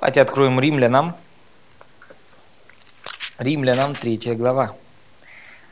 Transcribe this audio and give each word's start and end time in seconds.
Давайте 0.00 0.20
откроем 0.20 0.60
Римлянам. 0.60 1.16
Римлянам, 3.36 3.96
третья 3.96 4.36
глава. 4.36 4.76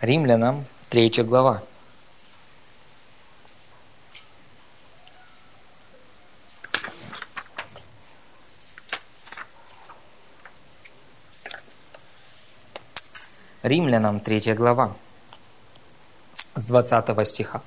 Римлянам, 0.01 0.67
третья 0.91 1.23
глава. 1.23 1.63
Римлянам, 13.63 14.19
третья 14.19 14.57
глава, 14.57 14.97
с 16.57 16.65
20 16.65 17.29
стиха, 17.29 17.63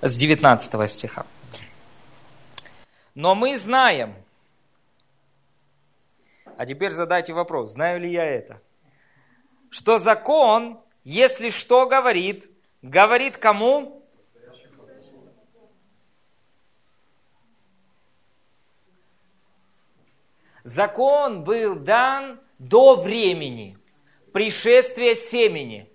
с 0.00 0.16
19 0.16 0.90
стиха. 0.90 1.26
Но 3.14 3.34
мы 3.34 3.58
знаем, 3.58 4.14
а 6.56 6.66
теперь 6.66 6.92
задайте 6.92 7.32
вопрос, 7.32 7.72
знаю 7.72 8.00
ли 8.00 8.10
я 8.10 8.24
это? 8.24 8.60
Что 9.70 9.98
закон, 9.98 10.80
если 11.02 11.50
что 11.50 11.86
говорит, 11.86 12.48
говорит 12.82 13.36
кому? 13.36 14.02
Закон 20.62 21.44
был 21.44 21.74
дан 21.74 22.40
до 22.58 22.96
времени 22.96 23.76
пришествия 24.34 25.14
семени. 25.14 25.88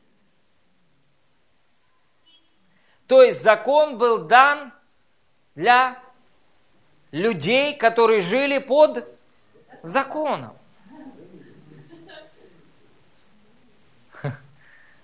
То 3.06 3.22
есть 3.22 3.44
закон 3.44 3.98
был 3.98 4.20
дан 4.20 4.72
для 5.56 6.02
людей, 7.12 7.76
которые 7.76 8.22
жили 8.22 8.60
под 8.60 9.19
законом. 9.84 10.54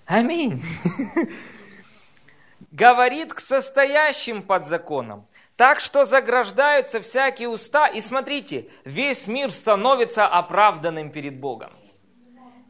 Аминь. 0.06 0.62
Говорит 2.70 3.34
к 3.34 3.40
состоящим 3.40 4.42
под 4.42 4.66
законом. 4.66 5.26
Так 5.56 5.80
что 5.80 6.04
заграждаются 6.04 7.00
всякие 7.00 7.48
уста. 7.48 7.88
И 7.88 8.00
смотрите, 8.00 8.68
весь 8.84 9.26
мир 9.26 9.50
становится 9.50 10.26
оправданным 10.26 11.10
перед 11.10 11.40
Богом. 11.40 11.72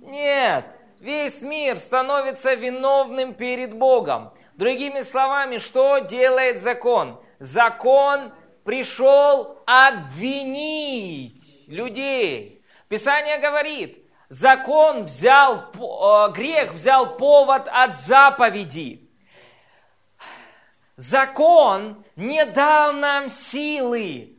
Нет, 0.00 0.64
весь 1.00 1.42
мир 1.42 1.78
становится 1.78 2.54
виновным 2.54 3.34
перед 3.34 3.76
Богом. 3.76 4.32
Другими 4.54 5.02
словами, 5.02 5.58
что 5.58 5.98
делает 5.98 6.62
закон? 6.62 7.20
Закон 7.38 8.32
пришел 8.64 9.58
обвинить 9.66 11.45
людей. 11.66 12.62
Писание 12.88 13.38
говорит, 13.38 14.04
закон 14.28 15.04
взял, 15.04 15.72
э, 15.74 16.32
грех 16.32 16.72
взял 16.72 17.16
повод 17.16 17.68
от 17.68 17.96
заповеди. 17.96 19.08
Закон 20.96 22.04
не 22.16 22.44
дал 22.46 22.92
нам 22.94 23.28
силы 23.28 24.36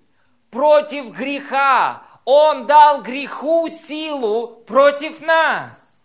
против 0.49 1.11
греха. 1.11 2.03
Он 2.25 2.65
дал 2.65 3.01
греху 3.01 3.69
силу 3.69 4.63
против 4.65 5.21
нас. 5.21 6.01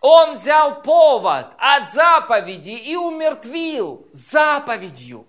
Он 0.00 0.32
взял 0.32 0.80
повод 0.80 1.54
от 1.58 1.92
заповеди 1.92 2.70
и 2.70 2.96
умертвил 2.96 4.06
заповедью. 4.12 5.26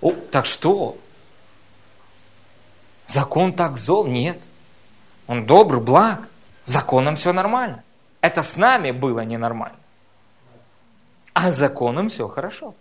О, 0.00 0.12
так 0.30 0.46
что? 0.46 0.96
Закон 3.06 3.52
так 3.52 3.76
зол? 3.76 4.06
Нет. 4.06 4.48
Он 5.26 5.46
добр, 5.46 5.80
благ. 5.80 6.28
Законом 6.64 7.16
все 7.16 7.32
нормально. 7.32 7.82
Это 8.20 8.42
с 8.42 8.56
нами 8.56 8.90
было 8.90 9.24
ненормально. 9.24 9.78
А 11.32 11.52
законом 11.52 12.08
все 12.08 12.28
хорошо. 12.28 12.74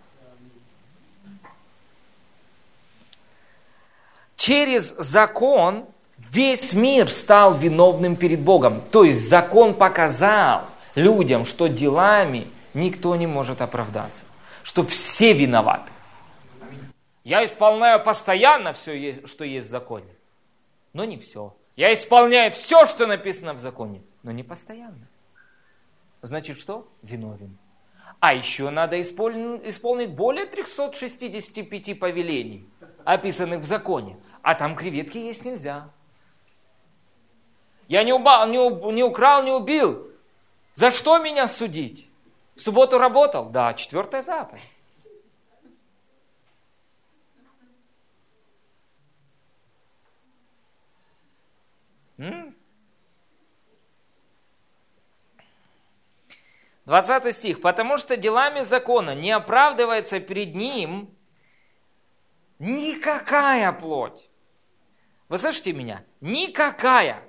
Через 4.35 4.95
закон 4.97 5.85
весь 6.31 6.73
мир 6.73 7.09
стал 7.09 7.55
виновным 7.55 8.15
перед 8.15 8.39
Богом. 8.39 8.81
То 8.91 9.03
есть 9.03 9.27
закон 9.27 9.73
показал 9.73 10.63
людям, 10.95 11.45
что 11.45 11.67
делами 11.67 12.47
никто 12.73 13.15
не 13.15 13.27
может 13.27 13.61
оправдаться. 13.61 14.23
Что 14.63 14.85
все 14.85 15.33
виноваты. 15.33 15.91
Я 17.23 17.43
исполняю 17.45 18.03
постоянно 18.03 18.73
все, 18.73 19.25
что 19.25 19.43
есть 19.43 19.67
в 19.67 19.69
законе, 19.69 20.15
но 20.93 21.05
не 21.05 21.17
все. 21.17 21.55
Я 21.75 21.93
исполняю 21.93 22.51
все, 22.51 22.85
что 22.85 23.07
написано 23.07 23.53
в 23.53 23.59
законе, 23.59 24.03
но 24.23 24.31
не 24.31 24.43
постоянно. 24.43 25.07
Значит, 26.21 26.57
что? 26.57 26.87
Виновен. 27.01 27.57
А 28.19 28.33
еще 28.33 28.69
надо 28.69 28.99
исполнить 28.99 30.09
более 30.09 30.45
365 30.45 31.99
повелений, 31.99 32.69
описанных 33.05 33.61
в 33.61 33.65
законе. 33.65 34.17
А 34.41 34.55
там 34.55 34.75
креветки 34.75 35.17
есть 35.17 35.45
нельзя. 35.45 35.89
Я 37.87 38.03
не, 38.03 38.13
убал, 38.13 38.47
не, 38.47 38.57
не 38.93 39.03
украл, 39.03 39.43
не 39.43 39.51
убил. 39.51 40.07
За 40.75 40.91
что 40.91 41.17
меня 41.17 41.47
судить? 41.47 42.09
В 42.55 42.61
субботу 42.61 42.99
работал? 42.99 43.49
Да, 43.49 43.73
четвертая 43.73 44.21
заповедь. 44.21 44.63
Двадцатый 56.85 57.33
стих. 57.33 57.61
«Потому 57.61 57.97
что 57.97 58.17
делами 58.17 58.61
закона 58.61 59.15
не 59.15 59.31
оправдывается 59.31 60.19
перед 60.19 60.55
ним 60.55 61.15
никакая 62.57 63.71
плоть». 63.71 64.29
Вы 65.29 65.37
слышите 65.37 65.73
меня? 65.73 66.03
Никакая. 66.21 67.23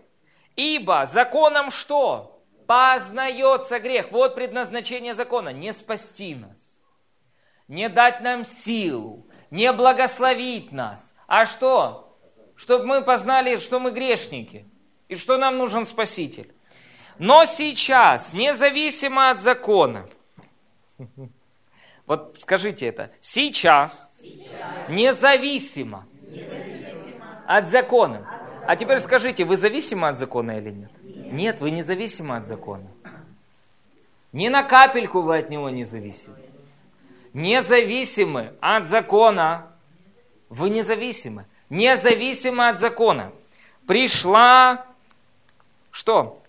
Ибо 0.56 1.04
законом 1.04 1.70
что? 1.70 2.42
Познается 2.66 3.78
грех. 3.78 4.10
Вот 4.10 4.34
предназначение 4.34 5.12
закона. 5.12 5.50
Не 5.50 5.74
спасти 5.74 6.34
нас. 6.34 6.78
Не 7.68 7.90
дать 7.90 8.22
нам 8.22 8.46
силу. 8.46 9.28
Не 9.50 9.72
благословить 9.74 10.72
нас. 10.72 11.14
А 11.26 11.44
что? 11.44 12.18
Чтобы 12.56 12.86
мы 12.86 13.02
познали, 13.02 13.58
что 13.58 13.78
мы 13.78 13.90
грешники 13.90 14.69
и 15.10 15.16
что 15.16 15.36
нам 15.36 15.58
нужен 15.58 15.84
Спаситель. 15.84 16.50
Но 17.18 17.44
сейчас, 17.44 18.32
независимо 18.32 19.30
от 19.30 19.40
закона, 19.40 20.08
вот 22.06 22.36
скажите 22.40 22.86
это, 22.86 23.10
сейчас, 23.20 24.08
сейчас. 24.20 24.88
Независимо, 24.88 26.06
независимо 26.22 27.26
от 27.46 27.68
закона. 27.68 28.26
А 28.66 28.76
теперь 28.76 29.00
скажите, 29.00 29.44
вы 29.44 29.56
зависимы 29.56 30.08
от 30.08 30.16
закона 30.16 30.58
или 30.58 30.70
нет? 30.70 30.90
Нет, 31.02 31.60
вы 31.60 31.72
независимы 31.72 32.36
от 32.36 32.46
закона. 32.46 32.86
Ни 34.32 34.48
на 34.48 34.62
капельку 34.62 35.22
вы 35.22 35.38
от 35.38 35.50
него 35.50 35.70
не 35.70 35.84
зависимы. 35.84 36.36
Независимы 37.32 38.54
от 38.60 38.86
закона. 38.86 39.72
Вы 40.48 40.70
независимы. 40.70 41.46
Независимы 41.68 42.68
от 42.68 42.78
закона. 42.78 43.32
Пришла 43.86 44.86
что? 45.90 46.42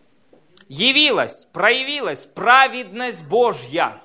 Явилась, 0.67 1.45
проявилась 1.51 2.25
праведность 2.25 3.25
Божья, 3.25 4.01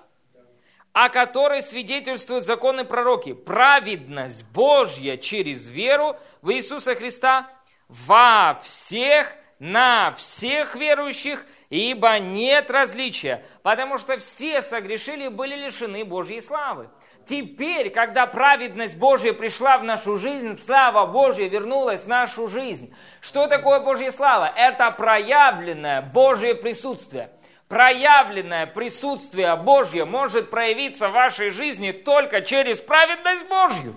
о 0.93 1.09
которой 1.11 1.63
свидетельствуют 1.63 2.45
законы 2.45 2.85
пророки. 2.85 3.35
Праведность 3.35 4.45
Божья 4.47 5.17
через 5.17 5.69
веру 5.69 6.17
в 6.43 6.51
Иисуса 6.51 6.95
Христа 6.95 7.49
во 7.89 8.59
всех, 8.63 9.33
на 9.59 10.13
всех 10.17 10.75
верующих, 10.75 11.47
ибо 11.71 12.19
нет 12.19 12.71
различия, 12.71 13.45
потому 13.67 13.99
что 13.99 14.17
все 14.19 14.63
согрешили 14.63 15.25
и 15.25 15.29
были 15.29 15.57
лишены 15.57 16.05
Божьей 16.05 16.41
славы. 16.41 16.89
Теперь, 17.27 17.91
когда 17.91 18.29
праведность 18.29 18.97
Божья 18.97 19.33
пришла 19.33 19.79
в 19.79 19.83
нашу 19.83 20.19
жизнь, 20.19 20.57
слава 20.65 21.05
Божья 21.05 21.49
вернулась 21.49 22.03
в 22.03 22.07
нашу 22.07 22.49
жизнь. 22.49 22.95
Что 23.21 23.49
такое 23.49 23.81
Божья 23.81 24.13
слава? 24.13 24.53
Это 24.57 24.93
проявленное 24.93 26.01
Божье 26.01 26.55
присутствие. 26.55 27.31
Проявленное 27.67 28.67
присутствие 28.69 29.57
Божье 29.57 30.05
может 30.05 30.49
проявиться 30.49 31.09
в 31.09 31.15
вашей 31.15 31.51
жизни 31.51 31.91
только 31.91 32.43
через 32.43 32.81
праведность 32.81 33.49
Божью. 33.49 33.97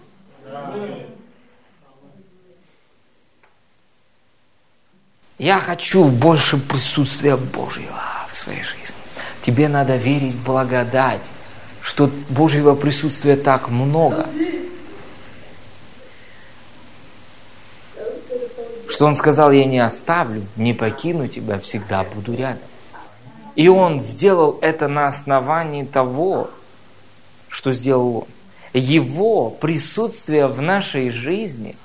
Я 5.38 5.60
хочу 5.60 6.06
больше 6.06 6.58
присутствия 6.58 7.38
Божьего 7.38 8.02
в 8.32 8.36
своей 8.36 8.64
жизни. 8.64 8.99
Тебе 9.42 9.70
надо 9.70 9.96
верить 9.96 10.36
в 10.36 10.44
благодать, 10.44 11.22
что 11.82 12.10
Божьего 12.30 12.76
присутствия 12.76 13.36
так 13.36 13.70
много. 13.70 14.28
Что 18.90 19.06
Он 19.06 19.16
сказал, 19.16 19.52
я 19.52 19.66
не 19.66 19.80
оставлю, 19.80 20.46
не 20.56 20.74
покину 20.74 21.28
тебя, 21.28 21.60
всегда 21.60 22.04
буду 22.04 22.36
рядом. 22.36 22.64
И 23.56 23.70
Он 23.70 24.02
сделал 24.02 24.58
это 24.62 24.88
на 24.88 25.08
основании 25.08 25.84
того, 25.84 26.50
что 27.48 27.72
сделал 27.72 28.18
Он. 28.18 28.28
Его 28.74 29.50
присутствие 29.50 30.48
в 30.48 30.62
нашей 30.62 31.10
жизни 31.10 31.76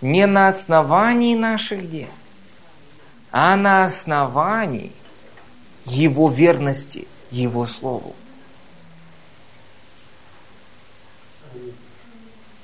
не 0.00 0.26
на 0.26 0.48
основании 0.48 1.34
наших 1.34 1.90
дел, 1.90 2.08
а 3.32 3.56
на 3.56 3.84
основании– 3.84 4.92
его 5.90 6.28
верности 6.28 7.06
Его 7.30 7.66
Слову. 7.66 8.14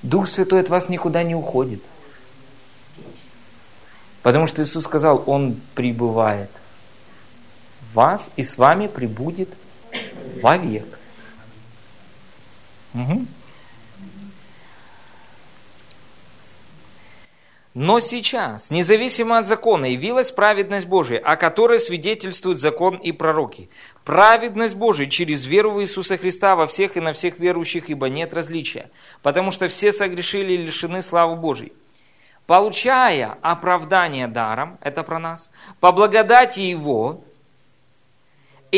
Дух 0.03 0.29
Святой 0.29 0.61
от 0.61 0.69
вас 0.69 0.89
никуда 0.89 1.23
не 1.23 1.35
уходит. 1.35 1.83
Потому 4.23 4.47
что 4.47 4.63
Иисус 4.63 4.85
сказал, 4.85 5.23
Он 5.27 5.61
пребывает 5.75 6.51
в 7.81 7.95
вас 7.95 8.29
и 8.37 8.43
с 8.43 8.59
вами 8.59 8.87
пребудет 8.87 9.49
вовек. 10.43 10.99
Угу. 12.95 13.27
Но 17.75 17.99
сейчас, 17.99 18.71
независимо 18.71 19.39
от 19.39 19.47
закона, 19.47 19.87
явилась 19.87 20.31
праведность 20.31 20.87
Божия, 20.87 21.19
о 21.19 21.35
которой 21.35 21.81
свидетельствуют 21.81 22.61
закон 22.61 22.95
и 22.95 23.11
пророки. 23.11 23.69
Праведность 24.05 24.77
Божия 24.77 25.07
через 25.07 25.45
веру 25.45 25.73
в 25.73 25.83
Иисуса 25.83 26.17
Христа 26.17 26.55
во 26.55 26.69
всех 26.69 26.97
и 26.97 27.01
на 27.01 27.13
всех 27.13 27.41
верующих, 27.41 27.91
ибо 27.91 28.09
нет 28.09 28.33
различия, 28.33 28.91
потому 29.23 29.51
что 29.51 29.67
все 29.67 29.91
согрешили 29.91 30.53
и 30.53 30.57
лишены 30.57 31.03
славы 31.03 31.35
Божией. 31.35 31.73
Получая 32.47 33.39
оправдание 33.43 34.29
даром, 34.29 34.79
это 34.81 35.03
про 35.03 35.19
нас, 35.19 35.51
по 35.81 35.91
благодати 35.91 36.61
Его, 36.61 37.25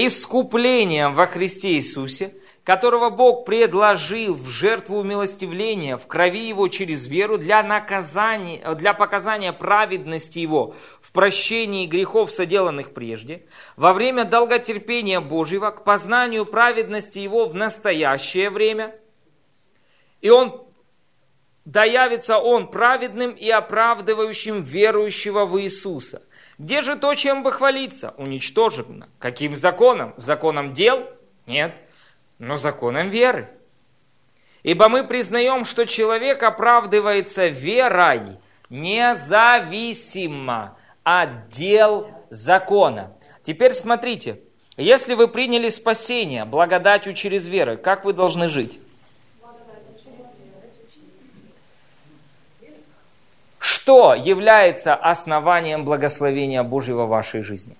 искуплением 0.05 1.15
во 1.15 1.27
Христе 1.27 1.75
Иисусе– 1.75 2.35
которого 2.67 3.11
Бог 3.11 3.45
предложил 3.45 4.35
в 4.35 4.49
жертву 4.49 4.99
умилостивления 4.99 5.97
в 5.97 6.09
крови 6.09 6.49
Его 6.49 6.67
через 6.67 7.07
веру 7.07 7.39
для, 7.39 7.63
наказания, 7.63 8.75
для 8.75 8.93
показания 8.93 9.53
праведности 9.53 10.41
Его 10.41 10.75
в 11.01 11.13
прощении 11.13 11.87
грехов, 11.87 12.33
соделанных 12.33 12.93
прежде, 12.93 13.47
во 13.77 13.93
время 13.93 14.25
долготерпения 14.25 15.21
Божьего 15.21 15.71
к 15.71 15.85
познанию 15.85 16.45
праведности 16.45 17.21
Его 17.21 17.47
в 17.47 17.55
настоящее 17.55 18.51
время. 18.51 18.97
И 20.21 20.29
Он 20.29 20.67
да 21.65 21.85
явится 21.85 22.39
Он 22.39 22.69
праведным 22.69 23.31
и 23.31 23.49
оправдывающим 23.49 24.63
верующего 24.63 25.45
в 25.45 25.61
Иисуса. 25.61 26.23
Где 26.58 26.82
же 26.82 26.97
то, 26.97 27.14
чем 27.14 27.43
бы 27.43 27.53
хвалиться? 27.53 28.14
Уничтожено. 28.17 29.08
Каким 29.19 29.56
законом? 29.56 30.14
Законом 30.17 30.73
дел? 30.73 31.06
Нет 31.47 31.75
но 32.38 32.56
законом 32.56 33.08
веры. 33.08 33.50
Ибо 34.62 34.88
мы 34.88 35.05
признаем, 35.05 35.64
что 35.64 35.85
человек 35.87 36.43
оправдывается 36.43 37.47
верой 37.49 38.38
независимо 38.69 39.56
от 41.05 41.49
дел 41.49 42.11
закона. 42.31 43.17
Теперь 43.44 43.73
смотрите, 43.73 44.41
если 44.76 45.14
вы 45.14 45.29
приняли 45.29 45.69
спасение 45.69 46.44
благодатью 46.44 47.14
через 47.14 47.47
веру, 47.49 47.79
как 47.79 48.05
вы 48.05 48.12
должны 48.12 48.49
жить? 48.49 48.81
Что 53.67 54.15
является 54.15 54.95
основанием 54.95 55.85
благословения 55.85 56.63
Божьего 56.63 57.07
в 57.07 57.09
вашей 57.09 57.43
жизни? 57.43 57.77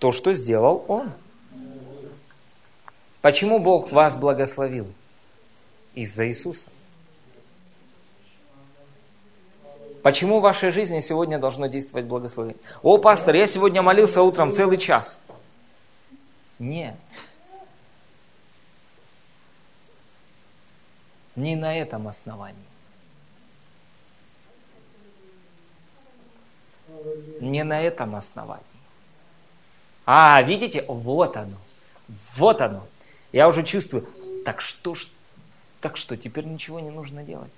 то, 0.00 0.10
что 0.12 0.32
сделал 0.32 0.84
Он. 0.88 1.12
Почему 3.20 3.60
Бог 3.60 3.92
вас 3.92 4.16
благословил? 4.16 4.86
Из-за 5.94 6.26
Иисуса. 6.28 6.68
Почему 10.02 10.40
в 10.40 10.42
вашей 10.42 10.72
жизни 10.72 10.98
сегодня 10.98 11.38
должно 11.38 11.66
действовать 11.66 12.06
благословение? 12.06 12.60
О, 12.82 12.98
пастор, 12.98 13.36
я 13.36 13.46
сегодня 13.46 13.82
молился 13.82 14.22
утром 14.22 14.52
целый 14.52 14.78
час. 14.78 15.20
Нет. 16.58 16.96
Не 21.38 21.54
на 21.54 21.72
этом 21.78 22.08
основании. 22.08 22.56
Не 27.40 27.62
на 27.62 27.80
этом 27.80 28.16
основании. 28.16 28.64
А, 30.04 30.42
видите, 30.42 30.84
вот 30.88 31.36
оно, 31.36 31.56
вот 32.36 32.60
оно. 32.60 32.84
Я 33.30 33.46
уже 33.46 33.62
чувствую, 33.62 34.08
так 34.44 34.60
что 34.60 34.96
ж, 34.96 35.06
так 35.80 35.96
что, 35.96 36.16
теперь 36.16 36.44
ничего 36.44 36.80
не 36.80 36.90
нужно 36.90 37.22
делать. 37.22 37.52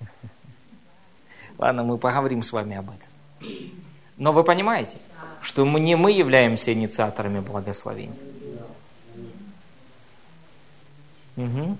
Ладно, 1.58 1.84
мы 1.84 1.98
поговорим 1.98 2.42
с 2.42 2.50
вами 2.50 2.76
об 2.76 2.90
этом. 2.90 3.70
Но 4.16 4.32
вы 4.32 4.42
понимаете, 4.42 4.98
что 5.40 5.64
мы, 5.64 5.78
не 5.78 5.94
мы 5.94 6.10
являемся 6.10 6.72
инициаторами 6.72 7.38
благословения. 7.38 8.18
Угу. 11.36 11.78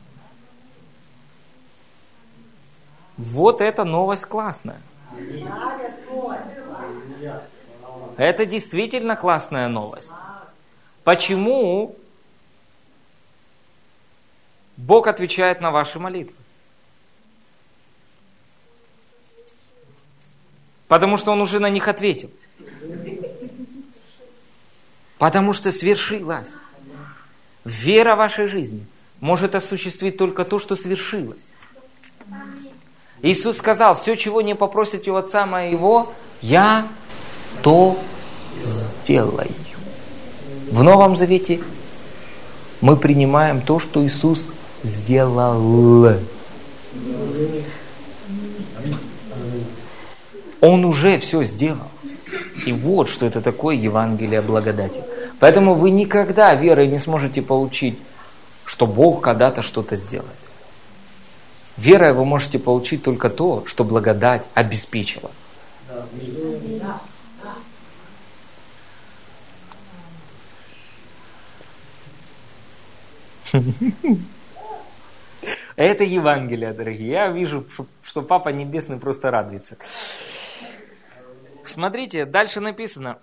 Вот 3.23 3.61
эта 3.61 3.85
новость 3.85 4.25
классная. 4.25 4.81
Это 8.17 8.45
действительно 8.45 9.15
классная 9.15 9.69
новость. 9.69 10.11
Почему 11.05 11.97
Бог 14.77 15.07
отвечает 15.07 15.61
на 15.61 15.71
ваши 15.71 16.01
молитвы? 16.01 16.35
Потому 20.89 21.17
что 21.17 21.31
Он 21.31 21.41
уже 21.41 21.61
на 21.61 21.71
них 21.71 21.87
ответил. 21.87 22.31
Потому 25.19 25.53
что 25.53 25.71
свершилось. 25.71 26.55
Вера 27.65 28.17
вашей 28.17 28.49
жизни 28.49 28.85
может 29.21 29.55
осуществить 29.55 30.17
только 30.17 30.45
то, 30.45 30.59
что 30.59 30.75
свершилось. 30.75 31.52
Иисус 33.23 33.59
сказал, 33.59 33.95
все, 33.95 34.17
чего 34.17 34.43
не 34.43 34.55
попросите 34.55 35.13
у 35.13 35.17
Отца 35.17 35.47
Моего, 35.47 36.13
я 36.41 36.89
то 37.63 37.97
сделаю. 38.61 39.49
В 40.71 40.83
Новом 40.83 41.17
Завете 41.17 41.61
мы 42.81 42.97
принимаем 42.97 43.61
то, 43.61 43.79
что 43.79 44.05
Иисус 44.05 44.49
сделал. 44.83 46.17
Он 50.61 50.85
уже 50.85 51.19
все 51.19 51.45
сделал. 51.45 51.79
И 52.67 52.73
вот 52.73 53.09
что 53.09 53.27
это 53.27 53.41
такое 53.41 53.77
Евангелие 53.77 54.43
благодати. 54.43 55.03
Поэтому 55.39 55.75
вы 55.75 55.91
никогда 55.91 56.55
верой 56.55 56.89
не 56.89 56.99
сможете 56.99 57.41
получить, 57.41 57.99
что 58.65 58.87
Бог 58.87 59.21
когда-то 59.21 59.63
что-то 59.63 59.97
сделает. 59.97 60.42
Верой 61.83 62.13
вы 62.13 62.25
можете 62.25 62.61
получить 62.61 63.03
только 63.03 63.29
то, 63.29 63.65
что 63.67 63.83
благодать 63.83 64.49
обеспечила. 64.55 65.33
Это 75.75 76.05
Евангелие, 76.05 76.73
дорогие. 76.73 77.11
Я 77.11 77.27
вижу, 77.33 77.67
что 78.05 78.23
Папа 78.23 78.51
Небесный 78.51 78.99
просто 78.99 79.33
радуется. 79.33 79.77
Смотрите, 81.65 82.27
дальше 82.27 82.61
написано. 82.61 83.19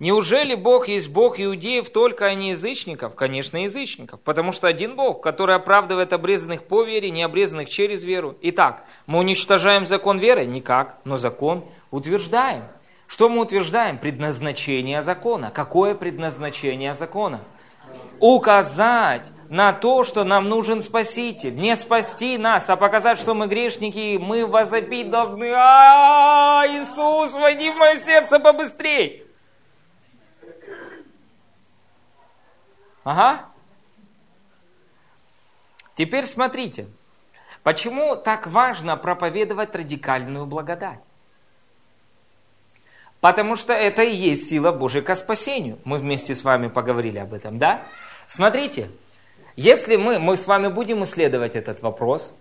Неужели 0.00 0.54
Бог 0.54 0.88
есть 0.88 1.10
Бог 1.10 1.38
иудеев 1.38 1.90
только, 1.90 2.24
а 2.24 2.34
не 2.34 2.50
язычников? 2.50 3.14
Конечно, 3.14 3.58
язычников. 3.58 4.18
Потому 4.22 4.50
что 4.50 4.66
один 4.66 4.96
Бог, 4.96 5.22
который 5.22 5.54
оправдывает 5.54 6.14
обрезанных 6.14 6.64
по 6.64 6.82
вере, 6.82 7.10
не 7.10 7.22
обрезанных 7.22 7.68
через 7.68 8.02
веру. 8.02 8.34
Итак, 8.40 8.84
мы 9.06 9.18
уничтожаем 9.18 9.84
закон 9.84 10.18
веры? 10.18 10.46
Никак, 10.46 10.96
но 11.04 11.18
закон 11.18 11.66
утверждаем. 11.90 12.64
Что 13.06 13.28
мы 13.28 13.42
утверждаем? 13.42 13.98
Предназначение 13.98 15.02
закона. 15.02 15.52
Какое 15.54 15.94
предназначение 15.94 16.94
закона? 16.94 17.40
указать 18.20 19.32
на 19.48 19.72
то, 19.72 20.04
что 20.04 20.24
нам 20.24 20.48
нужен 20.48 20.82
Спаситель. 20.82 21.54
Не 21.54 21.74
спасти 21.74 22.36
нас, 22.36 22.68
а 22.68 22.76
показать, 22.76 23.18
что 23.18 23.34
мы 23.34 23.46
грешники, 23.46 24.18
мы 24.20 24.46
возопить 24.46 25.10
должны. 25.10 25.50
А, 25.54 26.64
Иисус, 26.68 27.32
войди 27.32 27.70
в 27.70 27.76
мое 27.76 27.96
сердце 27.96 28.38
побыстрей. 28.38 29.29
Ага. 33.04 33.46
Теперь 35.94 36.26
смотрите, 36.26 36.86
почему 37.62 38.16
так 38.16 38.46
важно 38.46 38.96
проповедовать 38.96 39.74
радикальную 39.74 40.46
благодать? 40.46 41.00
Потому 43.20 43.54
что 43.54 43.74
это 43.74 44.02
и 44.02 44.14
есть 44.14 44.48
сила 44.48 44.72
Божия 44.72 45.02
к 45.02 45.14
спасению. 45.14 45.78
Мы 45.84 45.98
вместе 45.98 46.34
с 46.34 46.42
вами 46.42 46.68
поговорили 46.68 47.18
об 47.18 47.34
этом, 47.34 47.58
да? 47.58 47.82
Смотрите, 48.26 48.90
если 49.56 49.96
мы, 49.96 50.18
мы 50.18 50.36
с 50.36 50.46
вами 50.46 50.68
будем 50.68 51.04
исследовать 51.04 51.54
этот 51.54 51.82
вопрос, 51.82 52.34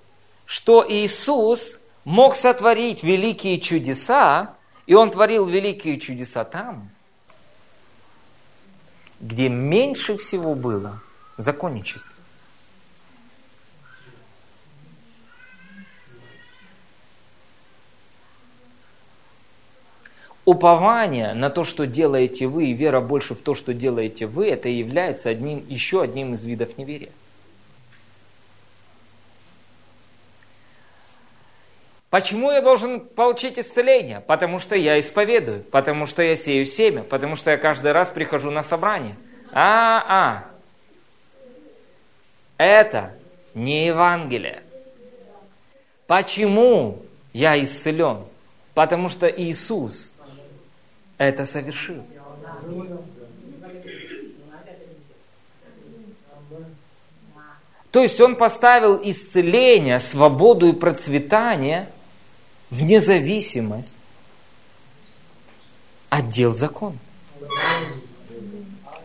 что 0.46 0.86
Иисус 0.88 1.80
мог 2.06 2.36
сотворить 2.36 3.04
великие 3.04 3.60
чудеса, 3.60 4.56
и 4.86 4.94
Он 4.94 5.12
творил 5.12 5.46
великие 5.46 6.00
чудеса 6.00 6.46
там, 6.46 6.90
где 9.20 9.50
меньше 9.50 10.18
всего 10.18 10.56
было 10.56 11.02
законничества. 11.38 12.14
упование 20.50 21.34
на 21.36 21.52
то, 21.52 21.64
что 21.64 21.86
делаете 21.86 22.48
вы, 22.48 22.68
и 22.68 22.74
вера 22.74 23.02
больше 23.02 23.36
в 23.36 23.42
то, 23.42 23.54
что 23.54 23.72
делаете 23.72 24.26
вы, 24.26 24.48
это 24.48 24.68
является 24.68 25.30
одним, 25.30 25.64
еще 25.68 26.02
одним 26.02 26.34
из 26.34 26.44
видов 26.44 26.76
неверия. 26.80 27.12
Почему 32.10 32.52
я 32.52 32.62
должен 32.62 33.02
получить 33.02 33.60
исцеление? 33.60 34.20
Потому 34.22 34.58
что 34.58 34.76
я 34.76 35.00
исповедую, 35.00 35.62
потому 35.64 36.08
что 36.08 36.24
я 36.24 36.36
сею 36.36 36.66
семя, 36.66 37.04
потому 37.04 37.36
что 37.36 37.52
я 37.52 37.58
каждый 37.58 37.92
раз 37.92 38.10
прихожу 38.10 38.50
на 38.50 38.64
собрание. 38.64 39.16
А-а, 39.52 40.46
это 42.58 43.14
не 43.54 43.86
Евангелие. 43.86 44.64
Почему 46.08 47.04
я 47.32 47.64
исцелен? 47.64 48.24
Потому 48.74 49.08
что 49.10 49.28
Иисус 49.28 50.16
это 51.20 51.46
совершил. 51.46 52.04
То 57.92 58.02
есть 58.02 58.20
он 58.22 58.36
поставил 58.36 59.00
исцеление, 59.04 60.00
свободу 60.00 60.68
и 60.68 60.74
процветание 60.74 61.88
в 62.70 62.84
независимость 62.84 63.96
от 66.10 66.30
дел 66.30 66.52
закона, 66.52 66.98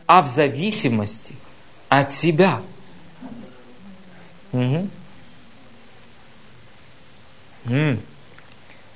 а 0.06 0.22
в 0.22 0.28
зависимости 0.28 1.34
от 1.88 2.10
себя. 2.10 2.60
Угу. 4.52 4.88
М. 7.66 8.00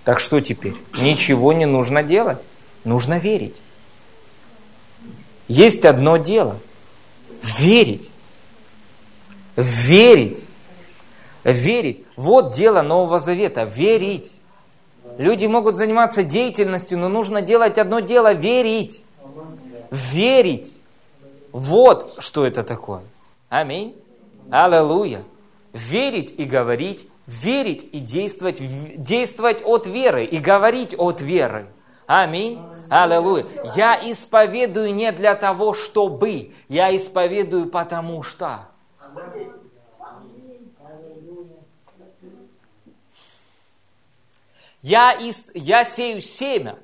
Так 0.04 0.20
что 0.20 0.40
теперь? 0.40 0.74
Ничего 0.94 1.52
не 1.52 1.66
нужно 1.66 2.02
делать. 2.02 2.38
Нужно 2.84 3.18
верить. 3.18 3.60
Есть 5.48 5.84
одно 5.84 6.16
дело. 6.16 6.60
Верить. 7.42 8.10
Верить. 9.56 10.44
Верить. 11.44 12.04
Вот 12.16 12.54
дело 12.54 12.82
Нового 12.82 13.18
Завета. 13.18 13.64
Верить. 13.64 14.32
Люди 15.18 15.46
могут 15.46 15.74
заниматься 15.74 16.22
деятельностью, 16.22 16.96
но 16.96 17.08
нужно 17.08 17.42
делать 17.42 17.76
одно 17.76 17.98
дело– 17.98 18.32
верить. 18.34 19.04
Верить. 19.90 20.78
Вот 21.50 22.14
что 22.18 22.46
это 22.46 22.62
такое. 22.62 23.02
Аминь. 23.48 23.96
Аллилуйя. 24.48 25.24
Верить 25.72 26.32
и 26.38 26.44
говорить, 26.44 27.08
верить 27.26 27.88
и 27.90 27.98
действовать, 27.98 28.60
действовать 29.02 29.62
от 29.64 29.88
веры 29.88 30.24
и 30.24 30.38
говорить 30.38 30.94
от 30.96 31.20
веры. 31.20 31.66
Аминь. 32.06 32.60
Аллилуйя. 32.88 33.44
Я 33.74 33.98
исповедую 34.00 34.94
не 34.94 35.10
для 35.10 35.34
того, 35.34 35.74
чтобы. 35.74 36.52
Я 36.68 36.96
исповедую 36.96 37.68
потому 37.70 38.22
что. 38.22 38.68
Я, 44.82 45.12
из, 45.12 45.50
я 45.54 45.84
сею 45.84 46.20
семя 46.20 46.78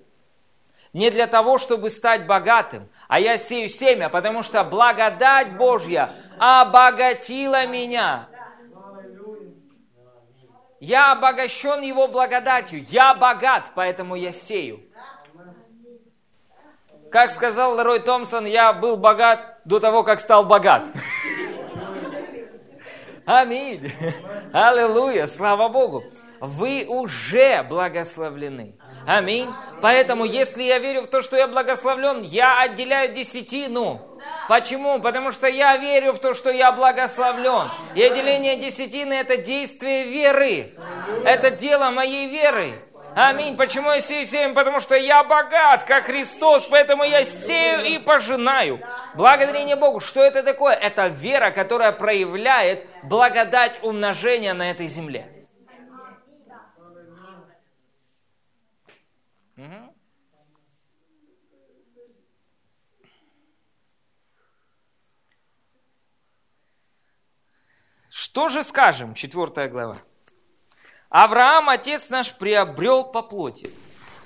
не 0.92 1.10
для 1.10 1.26
того, 1.26 1.58
чтобы 1.58 1.90
стать 1.90 2.26
богатым, 2.26 2.88
а 3.08 3.20
я 3.20 3.36
сею 3.36 3.68
семя, 3.68 4.08
потому 4.08 4.42
что 4.42 4.64
благодать 4.64 5.56
Божья 5.56 6.12
обогатила 6.38 7.66
меня. 7.66 8.28
Я 10.80 11.12
обогащен 11.12 11.80
Его 11.80 12.08
благодатью. 12.08 12.84
Я 12.90 13.14
богат, 13.14 13.70
поэтому 13.74 14.16
я 14.16 14.32
сею. 14.32 14.80
Как 17.10 17.30
сказал 17.30 17.78
Лерой 17.78 18.00
Томпсон, 18.00 18.44
я 18.44 18.72
был 18.72 18.96
богат 18.96 19.60
до 19.64 19.80
того, 19.80 20.02
как 20.02 20.20
стал 20.20 20.44
богат. 20.44 20.90
Аминь. 23.24 23.92
Аллилуйя. 24.52 25.26
Слава 25.26 25.68
Богу. 25.68 26.04
Вы 26.46 26.84
уже 26.86 27.62
благословлены. 27.62 28.74
Аминь. 29.06 29.48
Поэтому, 29.80 30.24
если 30.24 30.62
я 30.62 30.78
верю 30.78 31.02
в 31.02 31.06
то, 31.06 31.22
что 31.22 31.36
я 31.36 31.48
благословлен, 31.48 32.20
я 32.20 32.60
отделяю 32.60 33.14
десятину. 33.14 34.00
Почему? 34.48 35.00
Потому 35.00 35.30
что 35.32 35.46
я 35.46 35.76
верю 35.78 36.12
в 36.12 36.18
то, 36.18 36.34
что 36.34 36.50
я 36.50 36.72
благословлен. 36.72 37.70
И 37.94 38.02
отделение 38.02 38.56
десятины– 38.56 39.12
это 39.14 39.38
действие 39.38 40.04
веры. 40.04 40.74
Это 41.24 41.50
дело 41.50 41.90
моей 41.90 42.28
веры. 42.28 42.78
Аминь. 43.16 43.56
Почему 43.56 43.90
я 43.90 44.00
сею 44.00 44.26
семя? 44.26 44.54
Потому 44.54 44.80
что 44.80 44.96
я 44.96 45.24
богат, 45.24 45.84
как 45.84 46.04
Христос, 46.04 46.66
поэтому 46.66 47.04
я 47.04 47.24
сею 47.24 47.84
и 47.84 47.98
пожинаю. 47.98 48.80
Благодарение 49.14 49.76
Богу. 49.76 50.00
Что 50.00 50.22
это 50.22 50.42
такое? 50.42 50.74
Это 50.74 51.06
вера, 51.06 51.50
которая 51.50 51.92
проявляет 51.92 52.86
благодать 53.02 53.78
умножения 53.82 54.52
на 54.52 54.70
этой 54.70 54.88
земле. 54.88 55.34
Что 68.25 68.49
же 68.49 68.64
скажем? 68.64 69.12
Четвертая 69.12 69.69
глава. 69.69 69.99
Авраам, 71.11 71.69
отец 71.69 72.09
наш, 72.09 72.33
приобрел 72.33 73.04
по 73.04 73.21
плоти. 73.21 73.71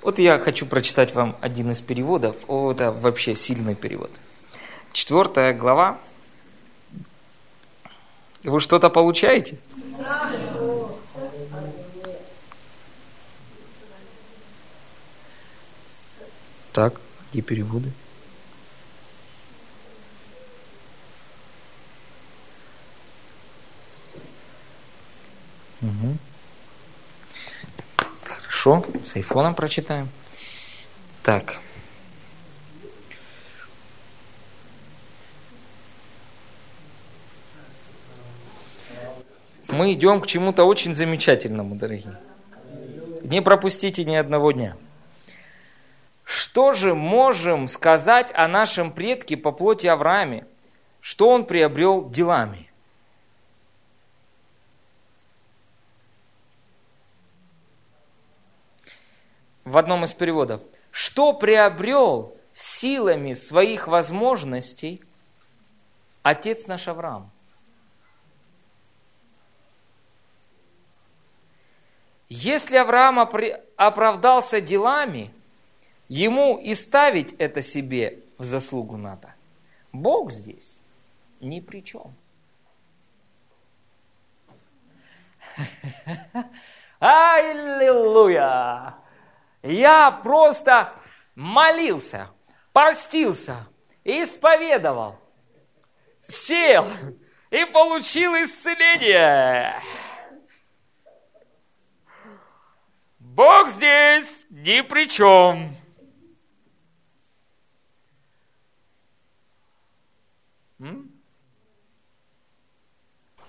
Вот 0.01 0.19
я 0.19 0.39
хочу 0.39 0.65
прочитать 0.65 1.13
вам 1.13 1.35
один 1.41 1.69
из 1.71 1.81
переводов. 1.81 2.37
О, 2.47 2.71
это 2.71 2.93
вообще 2.93 3.35
сильный 3.35 3.75
перевод. 3.75 4.09
Четвертая 4.93 5.53
глава. 5.53 5.99
Вы 8.43 8.61
что-то 8.61 8.89
получаете? 8.89 9.59
Так, 16.71 17.01
где 17.33 17.41
переводы? 17.41 17.91
Угу. 25.81 26.17
Хорошо, 28.23 28.85
с 29.05 29.15
айфоном 29.15 29.55
прочитаем. 29.55 30.09
Так. 31.23 31.59
Мы 39.67 39.93
идем 39.93 40.19
к 40.19 40.27
чему-то 40.27 40.65
очень 40.65 40.93
замечательному, 40.93 41.75
дорогие. 41.75 42.17
Не 43.23 43.41
пропустите 43.41 44.03
ни 44.03 44.15
одного 44.15 44.51
дня. 44.51 44.75
Что 46.23 46.73
же 46.73 46.95
можем 46.95 47.67
сказать 47.67 48.31
о 48.33 48.47
нашем 48.47 48.91
предке 48.91 49.37
по 49.37 49.51
плоти 49.51 49.87
Аврааме? 49.87 50.45
Что 50.99 51.29
он 51.29 51.45
приобрел 51.45 52.09
делами? 52.09 52.68
В 59.69 59.77
одном 59.77 60.03
из 60.03 60.13
переводов, 60.13 60.63
что 60.89 61.33
приобрел 61.33 62.35
силами 62.53 63.35
своих 63.35 63.87
возможностей 63.87 65.03
отец 66.23 66.65
наш 66.65 66.87
Авраам. 66.87 67.29
Если 72.29 72.77
Авраам 72.77 73.19
оправдался 73.75 74.59
делами, 74.59 75.31
ему 76.07 76.57
и 76.57 76.73
ставить 76.73 77.33
это 77.33 77.61
себе 77.61 78.19
в 78.39 78.45
заслугу 78.45 78.97
надо. 78.97 79.35
Бог 79.91 80.31
здесь 80.31 80.79
ни 81.41 81.59
при 81.59 81.83
чем. 81.83 82.15
Аллилуйя! 86.99 88.98
Я 89.61 90.11
просто 90.11 90.93
молился, 91.35 92.29
постился, 92.71 93.67
исповедовал, 94.03 95.19
сел 96.21 96.85
и 97.49 97.65
получил 97.65 98.35
исцеление. 98.35 99.81
Бог 103.19 103.69
здесь 103.69 104.45
ни 104.49 104.81
при 104.81 105.07
чем. 105.09 105.75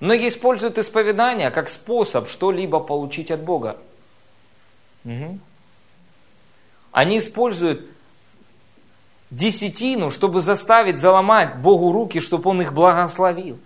Многие 0.01 0.29
используют 0.29 0.79
исповедание 0.79 1.51
как 1.51 1.69
способ 1.69 2.27
что-либо 2.27 2.81
получить 2.81 3.31
от 3.31 3.43
Бога. 3.43 3.79
Угу. 5.05 5.39
Они 6.93 7.19
используют 7.19 7.87
десятину, 9.31 10.11
чтобы 10.11 10.41
заставить 10.41 10.99
заломать 10.99 11.57
Богу 11.57 11.93
руки, 11.93 12.21
чтобы 12.21 12.51
Он 12.51 12.63
их 12.63 12.73
благословил. 12.73 13.59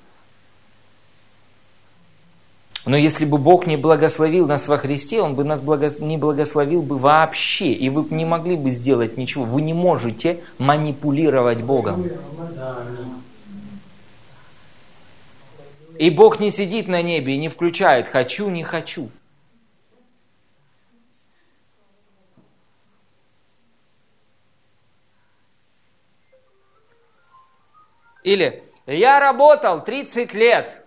Но 2.87 2.99
если 2.99 3.25
бы 3.25 3.39
Бог 3.39 3.67
не 3.67 3.79
благословил 3.79 4.47
нас 4.47 4.69
во 4.69 4.77
Христе, 4.77 5.23
Он 5.23 5.35
бы 5.35 5.45
нас 5.45 5.63
не 6.01 6.19
благословил 6.19 6.83
бы 6.83 6.99
вообще, 6.99 7.73
и 7.73 7.89
вы 7.89 8.07
не 8.11 8.27
могли 8.27 8.57
бы 8.57 8.71
сделать 8.71 9.17
ничего. 9.17 9.45
Вы 9.45 9.63
не 9.63 9.73
можете 9.73 10.41
манипулировать 10.59 11.63
Богом. 11.63 12.07
И 15.99 16.11
Бог 16.11 16.41
не 16.41 16.51
сидит 16.51 16.89
на 16.89 17.01
небе 17.01 17.35
и 17.35 17.39
не 17.39 17.49
включает 17.49 18.09
«хочу, 18.09 18.51
не 18.51 18.65
хочу». 18.65 19.09
Или 28.25 28.65
«я 28.87 29.21
работал 29.21 29.85
30 29.85 30.35
лет 30.35 30.85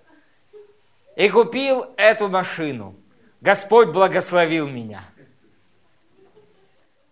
и 1.16 1.30
купил 1.30 1.94
эту 1.96 2.28
машину. 2.28 2.96
Господь 3.40 3.90
благословил 3.90 4.68
меня». 4.68 5.06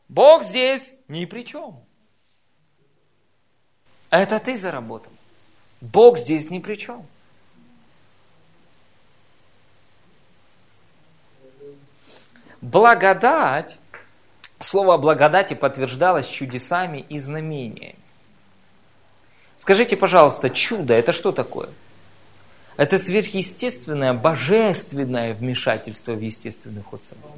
Бог 0.10 0.44
здесь 0.44 0.98
ни 1.08 1.26
при 1.26 1.44
чем. 1.44 1.84
Это 4.10 4.40
ты 4.40 4.56
заработал. 4.56 5.12
Бог 5.82 6.18
здесь 6.18 6.50
ни 6.50 6.60
при 6.60 6.76
чем. 6.76 7.06
Благодать, 12.62 13.80
слово 14.60 14.98
благодати 14.98 15.54
подтверждалось 15.54 16.28
чудесами 16.28 17.06
и 17.10 17.20
знамениями. 17.20 18.05
Скажите, 19.58 19.96
пожалуйста, 19.96 20.50
чудо 20.50 20.94
это 20.94 21.12
что 21.12 21.32
такое? 21.32 21.70
Это 22.78 22.98
сверхъестественное, 22.98 24.14
божественное 24.14 25.34
вмешательство 25.34 26.12
в 26.12 26.20
естественный 26.20 26.84
ход 26.84 27.02
событий. 27.04 27.30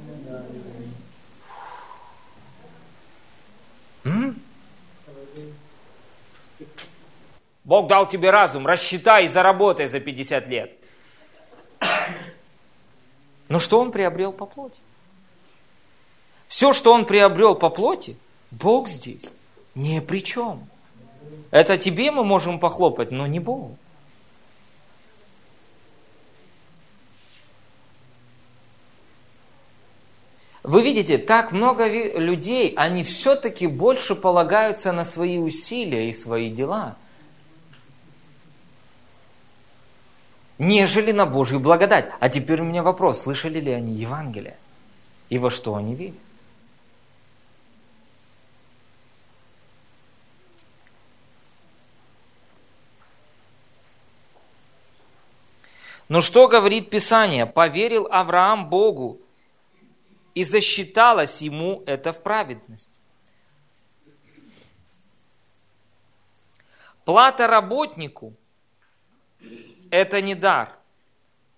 Бог 7.64 7.86
дал 7.86 8.08
тебе 8.08 8.30
разум, 8.30 8.66
рассчитай 8.66 9.26
и 9.26 9.28
заработай 9.28 9.86
за 9.86 10.00
50 10.00 10.48
лет. 10.48 10.72
Но 13.48 13.58
что 13.58 13.80
он 13.80 13.92
приобрел 13.92 14.32
по 14.32 14.46
плоти? 14.46 14.80
Все, 16.48 16.72
что 16.72 16.92
он 16.92 17.04
приобрел 17.04 17.54
по 17.54 17.68
плоти, 17.68 18.16
Бог 18.50 18.88
здесь 18.88 19.28
ни 19.74 20.00
при 20.00 20.24
чем. 20.24 20.68
Это 21.50 21.78
тебе 21.78 22.10
мы 22.10 22.24
можем 22.24 22.58
похлопать, 22.58 23.10
но 23.10 23.26
не 23.26 23.40
Богу. 23.40 23.76
Вы 30.62 30.82
видите, 30.82 31.16
так 31.16 31.52
много 31.52 31.86
людей, 31.88 32.74
они 32.76 33.02
все-таки 33.02 33.66
больше 33.66 34.14
полагаются 34.14 34.92
на 34.92 35.06
свои 35.06 35.38
усилия 35.38 36.10
и 36.10 36.12
свои 36.12 36.50
дела, 36.50 36.96
нежели 40.58 41.12
на 41.12 41.24
Божью 41.24 41.58
благодать. 41.58 42.10
А 42.20 42.28
теперь 42.28 42.60
у 42.60 42.64
меня 42.64 42.82
вопрос, 42.82 43.22
слышали 43.22 43.60
ли 43.60 43.72
они 43.72 43.94
Евангелие? 43.94 44.58
И 45.30 45.38
во 45.38 45.48
что 45.48 45.74
они 45.74 45.94
верят? 45.94 46.27
Но 56.08 56.22
что 56.22 56.48
говорит 56.48 56.88
Писание? 56.88 57.44
Поверил 57.44 58.08
Авраам 58.10 58.70
Богу, 58.70 59.20
и 60.34 60.44
засчиталось 60.44 61.42
ему 61.42 61.82
это 61.84 62.12
в 62.12 62.22
праведность. 62.22 62.92
Плата 67.04 67.46
работнику– 67.46 68.34
это 69.90 70.22
не 70.22 70.34
дар, 70.34 70.78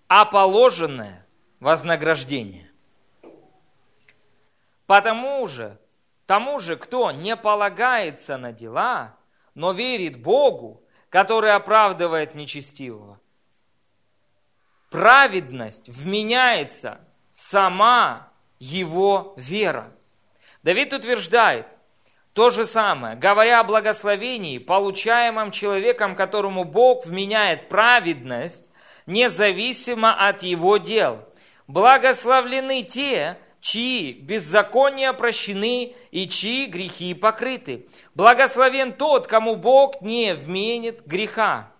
а 0.07 0.25
положенное 0.25 1.27
вознаграждение. 1.59 2.71
Потому 4.87 5.47
же, 5.47 5.77
тому 6.25 6.59
же, 6.59 6.75
кто 6.75 7.11
не 7.11 7.37
полагается 7.37 8.37
на 8.37 8.51
дела, 8.51 9.15
но 9.53 9.71
верит 9.71 10.21
Богу, 10.21 10.83
который 11.09 11.53
оправдывает 11.53 12.35
нечестивого, 12.35 13.20
праведность 14.91 15.87
вменяется 15.89 16.99
сама 17.33 18.29
его 18.59 19.33
вера. 19.37 19.91
Давид 20.61 20.93
утверждает 20.93 21.65
то 22.33 22.49
же 22.51 22.65
самое, 22.65 23.15
говоря 23.15 23.61
о 23.61 23.63
благословении, 23.63 24.59
получаемом 24.59 25.51
человеком, 25.51 26.15
которому 26.15 26.65
Бог 26.65 27.05
вменяет 27.05 27.67
праведность, 27.67 28.69
независимо 29.07 30.13
от 30.13 30.43
его 30.43 30.77
дел. 30.77 31.25
Благословлены 31.67 32.83
те, 32.83 33.37
чьи 33.61 34.11
беззакония 34.11 35.13
прощены 35.13 35.95
и 36.11 36.27
чьи 36.27 36.65
грехи 36.65 37.13
покрыты. 37.13 37.87
Благословен 38.13 38.93
тот, 38.93 39.27
кому 39.27 39.55
Бог 39.55 40.01
не 40.01 40.33
вменит 40.33 41.05
греха. 41.05 41.70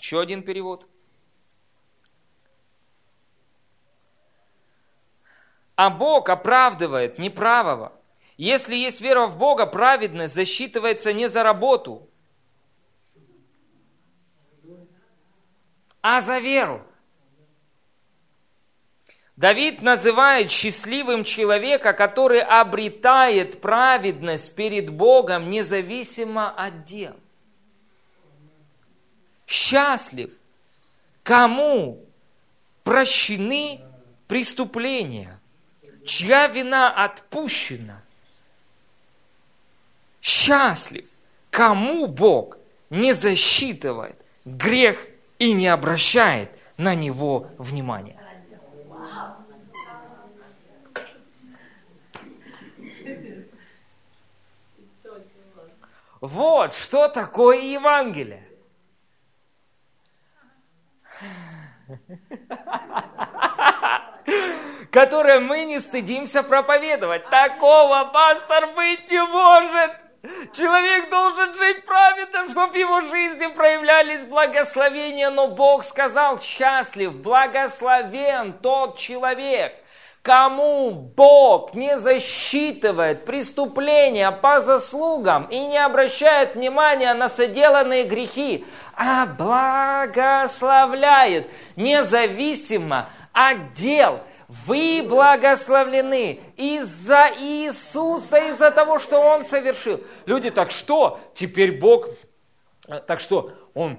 Еще 0.00 0.18
один 0.18 0.42
перевод. 0.42 0.86
А 5.76 5.90
Бог 5.90 6.30
оправдывает 6.30 7.18
неправого. 7.18 7.92
Если 8.38 8.76
есть 8.76 9.02
вера 9.02 9.26
в 9.26 9.36
Бога, 9.36 9.66
праведность 9.66 10.34
засчитывается 10.34 11.12
не 11.12 11.28
за 11.28 11.42
работу, 11.42 12.08
а 16.00 16.22
за 16.22 16.38
веру. 16.38 16.82
Давид 19.36 19.82
называет 19.82 20.50
счастливым 20.50 21.24
человека, 21.24 21.92
который 21.92 22.40
обретает 22.40 23.60
праведность 23.60 24.54
перед 24.54 24.88
Богом 24.88 25.50
независимо 25.50 26.50
от 26.50 26.84
дел 26.84 27.20
счастлив, 29.50 30.30
кому 31.24 32.06
прощены 32.84 33.80
преступления, 34.28 35.40
чья 36.06 36.46
вина 36.46 36.90
отпущена. 36.90 38.02
Счастлив, 40.22 41.08
кому 41.50 42.06
Бог 42.06 42.58
не 42.90 43.12
засчитывает 43.12 44.16
грех 44.44 45.04
и 45.38 45.52
не 45.52 45.66
обращает 45.66 46.50
на 46.76 46.94
него 46.94 47.50
внимания. 47.58 48.16
Вот 56.20 56.74
что 56.74 57.08
такое 57.08 57.58
Евангелие. 57.60 58.49
которое 64.90 65.40
мы 65.40 65.64
не 65.64 65.80
стыдимся 65.80 66.42
проповедовать. 66.42 67.24
Такого 67.30 68.04
пастор 68.12 68.68
быть 68.74 69.10
не 69.10 69.22
может. 69.24 69.92
Человек 70.52 71.08
должен 71.08 71.54
жить 71.54 71.86
праведно, 71.86 72.46
чтобы 72.50 72.76
его 72.76 73.00
жизни 73.00 73.46
проявлялись 73.46 74.26
благословения, 74.26 75.30
но 75.30 75.48
Бог 75.48 75.84
сказал, 75.84 76.38
счастлив, 76.40 77.14
благословен 77.14 78.52
тот 78.52 78.98
человек, 78.98 79.72
кому 80.22 80.90
Бог 80.90 81.74
не 81.74 81.98
засчитывает 81.98 83.24
преступления 83.24 84.30
по 84.30 84.60
заслугам 84.60 85.44
и 85.44 85.58
не 85.58 85.78
обращает 85.78 86.54
внимания 86.54 87.14
на 87.14 87.30
соделанные 87.30 88.04
грехи, 88.04 88.66
а 88.94 89.24
благословляет 89.26 91.48
независимо 91.76 93.08
от 93.32 93.72
дел. 93.72 94.20
Вы 94.66 95.02
благословлены 95.08 96.40
из-за 96.56 97.30
Иисуса, 97.38 98.36
из-за 98.50 98.72
того, 98.72 98.98
что 98.98 99.20
Он 99.20 99.44
совершил. 99.44 100.02
Люди, 100.26 100.50
так 100.50 100.72
что? 100.72 101.20
Теперь 101.34 101.78
Бог, 101.78 102.08
так 103.06 103.20
что? 103.20 103.52
Он 103.74 103.96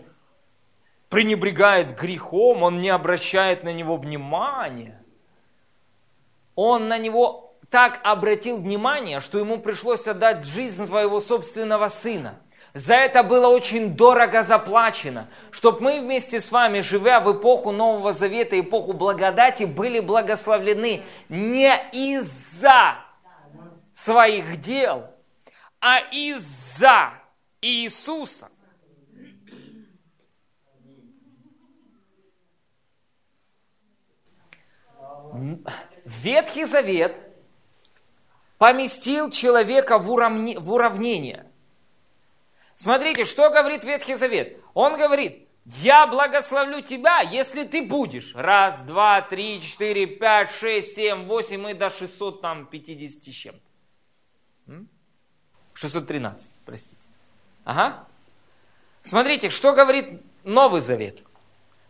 пренебрегает 1.09 1.97
грехом, 1.97 2.63
Он 2.63 2.81
не 2.81 2.89
обращает 2.89 3.63
на 3.63 3.71
него 3.71 3.95
внимания 3.95 5.00
он 6.61 6.87
на 6.87 6.97
него 6.97 7.57
так 7.69 7.99
обратил 8.03 8.57
внимание, 8.57 9.19
что 9.19 9.39
ему 9.39 9.57
пришлось 9.57 10.07
отдать 10.07 10.45
жизнь 10.45 10.85
своего 10.85 11.19
собственного 11.19 11.87
сына. 11.87 12.39
За 12.73 12.93
это 12.93 13.23
было 13.23 13.47
очень 13.47 13.95
дорого 13.95 14.43
заплачено, 14.43 15.27
чтобы 15.49 15.81
мы 15.81 16.01
вместе 16.01 16.39
с 16.39 16.51
вами, 16.51 16.81
живя 16.81 17.19
в 17.19 17.37
эпоху 17.37 17.71
Нового 17.71 18.13
Завета, 18.13 18.59
эпоху 18.59 18.93
благодати, 18.93 19.63
были 19.63 19.99
благословлены 19.99 21.01
не 21.29 21.73
из-за 21.91 22.97
своих 23.93 24.61
дел, 24.61 25.05
а 25.81 25.99
из-за 26.11 27.13
Иисуса. 27.61 28.49
Ветхий 36.19 36.65
Завет 36.65 37.17
поместил 38.57 39.29
человека 39.29 39.97
в, 39.97 40.11
уравне, 40.11 40.59
в 40.59 40.71
уравнение. 40.71 41.49
Смотрите, 42.75 43.25
что 43.25 43.49
говорит 43.49 43.83
Ветхий 43.83 44.15
Завет? 44.15 44.59
Он 44.73 44.97
говорит, 44.97 45.47
я 45.65 46.07
благословлю 46.07 46.81
тебя, 46.81 47.21
если 47.21 47.63
ты 47.63 47.81
будешь. 47.81 48.35
Раз, 48.35 48.81
два, 48.81 49.21
три, 49.21 49.61
четыре, 49.61 50.05
пять, 50.05 50.51
шесть, 50.51 50.95
семь, 50.95 51.25
восемь 51.25 51.69
и 51.69 51.73
до 51.73 51.89
650 51.89 53.23
с 53.23 53.35
чем-то. 53.35 54.85
613, 55.73 56.51
простите. 56.65 57.01
Ага. 57.63 58.05
Смотрите, 59.01 59.49
что 59.49 59.73
говорит 59.73 60.21
Новый 60.43 60.81
Завет. 60.81 61.23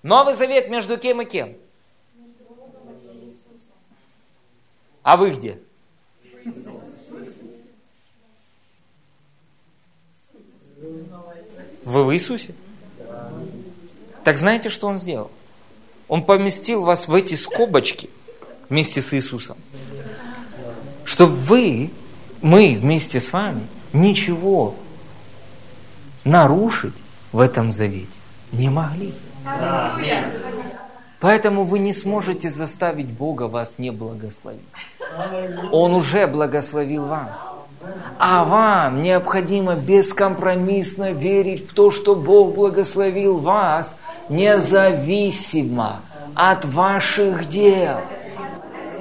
Новый 0.04 0.34
Завет 0.34 0.70
между 0.70 0.98
кем 0.98 1.22
и 1.22 1.26
кем? 1.26 1.58
А 5.04 5.18
вы 5.18 5.32
где? 5.32 5.60
Вы 11.84 12.04
в 12.06 12.14
Иисусе? 12.14 12.54
Так 14.24 14.38
знаете, 14.38 14.70
что 14.70 14.88
Он 14.88 14.98
сделал? 14.98 15.32
Он 16.08 16.24
поместил 16.24 16.84
вас 16.84 17.08
в 17.08 17.14
эти 17.14 17.36
скобочки 17.36 18.10
вместе 18.70 19.02
с 19.02 19.14
Иисусом. 19.14 19.58
Что 21.04 21.26
вы, 21.26 21.90
мы 22.42 22.78
вместе 22.80 23.20
с 23.20 23.34
вами 23.34 23.68
ничего 23.94 24.76
нарушить 26.24 26.94
в 27.32 27.40
этом 27.40 27.74
завете 27.74 28.22
не 28.52 28.70
могли. 28.70 29.14
Поэтому 31.22 31.66
вы 31.66 31.78
не 31.78 31.94
сможете 31.94 32.50
заставить 32.50 33.08
Бога 33.08 33.44
вас 33.44 33.76
не 33.78 33.92
благословить. 33.92 34.62
Он 35.72 35.94
уже 35.94 36.26
благословил 36.26 37.06
вас. 37.06 37.30
А 38.18 38.44
вам 38.44 39.02
необходимо 39.02 39.76
бескомпромиссно 39.76 41.12
верить 41.12 41.70
в 41.70 41.74
то, 41.74 41.92
что 41.92 42.16
Бог 42.16 42.56
благословил 42.56 43.38
вас, 43.38 43.98
независимо 44.30 46.02
от 46.36 46.66
ваших 46.66 47.48
дел. 47.48 47.98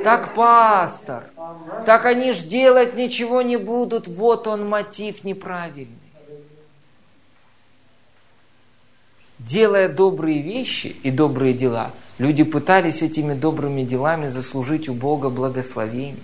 Так, 0.05 0.35
пастор, 0.35 1.25
так 1.87 2.07
они 2.07 2.33
ж 2.33 2.41
делать 2.41 2.97
ничего 2.97 3.43
не 3.43 3.57
будут, 3.57 4.09
вот 4.09 4.47
он 4.47 4.67
мотив 4.69 5.25
неправильный. 5.25 6.00
Делая 9.41 9.89
добрые 9.89 10.41
вещи 10.41 10.95
и 11.03 11.11
добрые 11.11 11.55
дела– 11.55 11.91
Люди 12.21 12.45
пытались 12.45 13.01
этими 13.01 13.33
добрыми 13.33 13.83
делами 13.83 14.29
заслужить 14.29 14.91
у 14.91 14.93
Бога 14.93 15.31
благословение. 15.31 16.17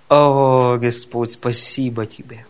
О, 0.09 0.77
Господь, 0.77 1.31
спасибо 1.31 2.05
Тебе. 2.05 2.45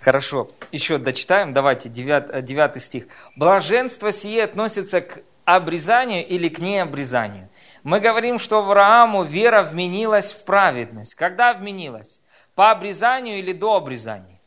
Хорошо, 0.00 0.52
еще 0.70 0.98
дочитаем, 0.98 1.52
давайте, 1.52 1.88
9, 1.88 2.44
9 2.44 2.80
стих. 2.80 3.08
Блаженство 3.34 4.12
сие 4.12 4.44
относится 4.44 5.00
к 5.00 5.24
обрезанию 5.56 6.26
или 6.26 6.48
к 6.48 6.58
необрезанию. 6.58 7.48
Мы 7.82 8.00
говорим, 8.00 8.38
что 8.38 8.58
Аврааму 8.58 9.22
вера 9.24 9.62
вменилась 9.62 10.32
в 10.32 10.44
праведность. 10.44 11.14
Когда 11.14 11.54
вменилась? 11.54 12.20
По 12.54 12.70
обрезанию 12.70 13.38
или 13.38 13.52
до 13.52 13.76
обрезания? 13.76 14.40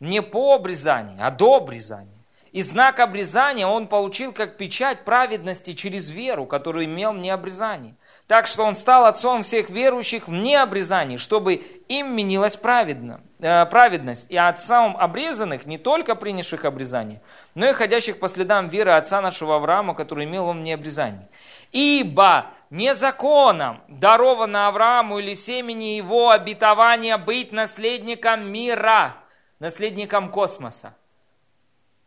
Не 0.00 0.22
по 0.22 0.54
обрезанию, 0.54 1.18
а 1.20 1.30
до 1.30 1.56
обрезания. 1.56 2.18
И 2.52 2.62
знак 2.62 3.00
обрезания 3.00 3.66
он 3.66 3.88
получил 3.88 4.32
как 4.32 4.56
печать 4.56 5.04
праведности 5.04 5.74
через 5.74 6.08
веру, 6.08 6.46
которую 6.46 6.86
имел 6.86 7.12
в 7.12 7.18
необрезании. 7.18 7.94
Так 8.28 8.46
что 8.46 8.64
он 8.64 8.76
стал 8.76 9.06
отцом 9.06 9.42
всех 9.42 9.70
верующих 9.70 10.28
в 10.28 10.32
необрезании, 10.32 11.16
чтобы 11.16 11.54
им 11.88 12.14
менилась 12.14 12.56
праведно, 12.56 13.22
э, 13.38 13.64
праведность. 13.64 14.30
И 14.30 14.36
отцом 14.36 14.98
обрезанных, 14.98 15.64
не 15.64 15.78
только 15.78 16.14
принявших 16.14 16.66
обрезание, 16.66 17.22
но 17.54 17.66
и 17.66 17.72
ходящих 17.72 18.18
по 18.18 18.28
следам 18.28 18.68
веры 18.68 18.90
отца 18.90 19.22
нашего 19.22 19.56
Авраама, 19.56 19.94
который 19.94 20.26
имел 20.26 20.48
он 20.48 20.58
в 20.58 20.62
необрезании. 20.62 21.26
Ибо 21.72 22.50
не 22.68 22.94
законом 22.94 23.80
даровано 23.88 24.68
Аврааму 24.68 25.20
или 25.20 25.32
семени 25.32 25.96
его 25.96 26.28
обетования 26.28 27.16
быть 27.16 27.50
наследником 27.50 28.52
мира, 28.52 29.14
наследником 29.58 30.30
космоса. 30.30 30.94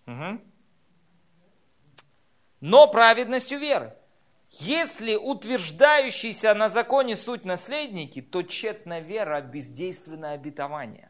Угу. 0.06 0.40
Но 2.60 2.86
праведностью 2.86 3.58
веры. 3.58 3.96
Если 4.60 5.16
утверждающийся 5.16 6.54
на 6.54 6.68
законе 6.68 7.16
суть 7.16 7.46
наследники, 7.46 8.22
то 8.22 8.44
тщетна 8.44 9.00
вера 9.00 9.42
бездейственное 9.42 10.34
обетование. 10.34 11.10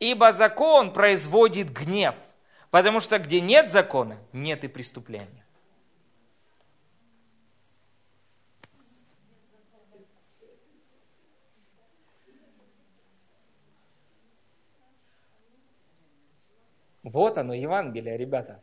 Ибо 0.00 0.32
закон 0.32 0.92
производит 0.92 1.70
гнев, 1.70 2.16
потому 2.70 3.00
что 3.00 3.18
где 3.18 3.40
нет 3.40 3.70
закона, 3.70 4.18
нет 4.32 4.64
и 4.64 4.68
преступления. 4.68 5.46
Вот 17.04 17.38
оно, 17.38 17.54
Евангелие, 17.54 18.16
ребята. 18.16 18.60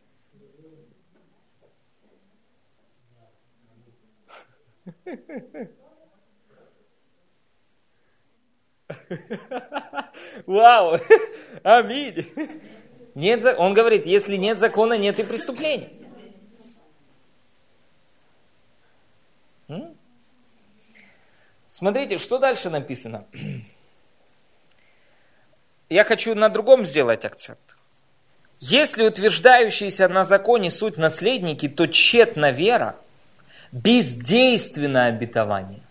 Вау! 10.46 10.98
Аминь! 11.63 12.32
Нет, 13.15 13.46
он 13.58 13.74
говорит, 13.74 14.06
если 14.06 14.36
нет 14.38 14.60
закона, 14.60 14.98
нет 14.98 15.19
и 15.19 15.24
преступления. 15.24 15.91
Смотрите, 21.69 22.17
что 22.17 22.38
дальше 22.38 22.69
написано. 22.69 23.26
Я 25.89 26.04
хочу 26.04 26.36
на 26.36 26.50
другом 26.50 26.86
сделать 26.86 27.26
акцент. 27.26 27.78
Если 28.60 29.04
утверждающиеся 29.04 30.08
на 30.08 30.24
законе 30.24 30.72
суть 30.72 30.98
наследники, 30.98 31.67
то 31.67 31.88
тщетна 31.88 32.52
вера, 32.52 32.96
бездейственно 33.74 35.08
обетование. 35.08 35.82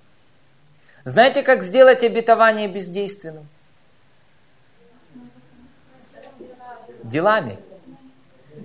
Знаете, 1.04 1.42
как 1.42 1.62
сделать 1.62 2.04
обетование 2.04 2.68
бездейственным? 2.68 3.48
Делами. 7.02 7.58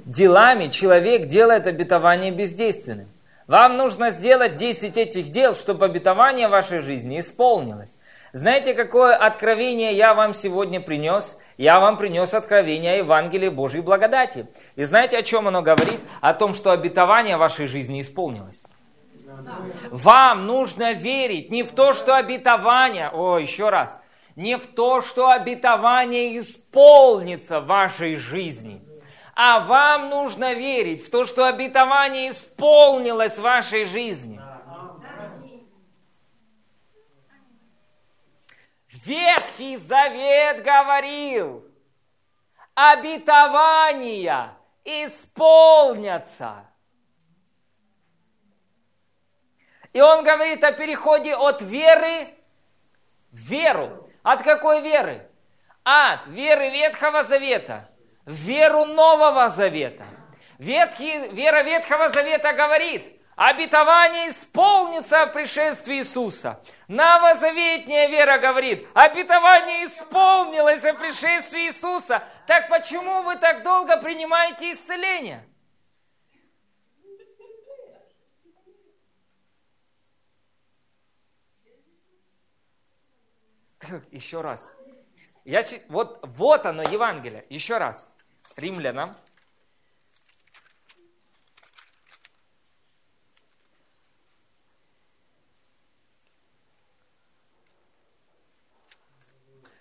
делами 0.05 0.67
человек 0.67 1.27
делает 1.27 1.65
обетование 1.65 2.31
бездейственным. 2.31 3.09
Вам 3.47 3.77
нужно 3.77 4.11
сделать 4.11 4.55
10 4.55 4.95
этих 4.97 5.29
дел, 5.29 5.55
чтобы 5.55 5.85
обетование 5.85 6.47
вашей 6.47 6.79
жизни 6.79 7.19
исполнилось. 7.19 7.97
Знаете, 8.33 8.75
какое 8.75 9.15
откровение 9.15 9.93
я 9.93 10.13
вам 10.13 10.35
сегодня 10.35 10.79
принес? 10.79 11.37
Я 11.57 11.79
вам 11.79 11.97
принес 11.97 12.35
откровение 12.35 12.93
о 12.93 12.97
Евангелии 12.97 13.49
Божьей 13.49 13.81
благодати. 13.81 14.45
И 14.75 14.83
знаете, 14.83 15.17
о 15.17 15.23
чем 15.23 15.47
оно 15.47 15.63
говорит? 15.63 15.99
О 16.21 16.35
том, 16.35 16.53
что 16.53 16.71
обетование 16.71 17.37
вашей 17.37 17.65
жизни 17.65 18.01
исполнилось. 18.01 18.63
Вам 19.91 20.45
нужно 20.45 20.93
верить 20.93 21.51
не 21.51 21.63
в 21.63 21.71
то, 21.71 21.93
что 21.93 22.15
обетование, 22.15 23.09
о, 23.09 23.37
еще 23.37 23.69
раз, 23.69 23.99
не 24.35 24.57
в 24.57 24.67
то, 24.67 25.01
что 25.01 25.29
обетование 25.29 26.37
исполнится 26.37 27.59
в 27.59 27.67
вашей 27.67 28.15
жизни– 28.15 28.83
а 29.39 29.59
вам 29.59 30.09
нужно 30.09 30.53
верить 30.55 31.05
в 31.05 31.11
то, 31.11 31.23
что 31.23 31.47
обетование 31.47 32.31
исполнилось 32.31 33.37
в 33.37 33.43
вашей 33.43 33.85
жизни. 33.85 34.41
Ветхий 38.89 39.77
Завет 39.77 40.63
говорил, 40.63 41.63
обетования 42.73 44.57
исполнятся. 44.83 46.65
И 49.97 49.99
он 49.99 50.23
говорит 50.23 50.63
о 50.63 50.73
переходе 50.73 51.33
от 51.33 51.63
веры 51.63 52.27
в 53.31 53.37
веру. 53.37 54.07
От 54.21 54.43
какой 54.43 54.81
веры? 54.81 55.27
От 55.83 56.27
веры 56.27 56.69
Ветхого 56.69 57.23
Завета– 57.23 57.89
веру 58.27 58.85
Нового 58.85 59.49
Завета. 59.49 60.05
Ветхий, 60.59 61.29
вера 61.29 61.63
Ветхого 61.63 62.09
Завета 62.09 62.53
говорит, 62.53 63.19
обетование 63.35 64.29
исполнится 64.29 65.23
о 65.23 65.25
пришествии 65.25 65.95
Иисуса. 65.95 66.61
Новозаветняя 66.87 68.07
вера 68.07 68.37
говорит, 68.37 68.87
обетование 68.93 69.87
исполнилось 69.87 70.85
о 70.85 70.93
пришествии 70.93 71.69
Иисуса. 71.69 72.21
Так 72.45 72.69
почему 72.69 73.23
вы 73.23 73.35
так 73.37 73.63
долго 73.63 73.97
принимаете 73.97 74.73
исцеление? 74.73 75.43
Еще 84.11 84.41
раз. 84.41 84.71
Я, 85.45 85.63
вот, 85.87 86.19
вот 86.23 86.65
оно, 86.65 86.83
Евангелие. 86.83 87.45
Еще 87.49 87.77
раз. 87.77 88.13
Римлянам. 88.55 89.15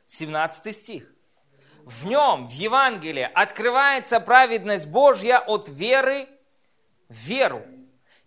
Семнадцатый 0.07 0.73
стих. 0.73 1.11
В 1.85 2.07
нем, 2.07 2.49
в 2.49 2.53
Евангелии, 2.53 3.29
открывается 3.35 4.19
праведность 4.19 4.87
Божья 4.87 5.39
от 5.39 5.69
веры 5.69 6.29
в 7.09 7.15
веру. 7.15 7.67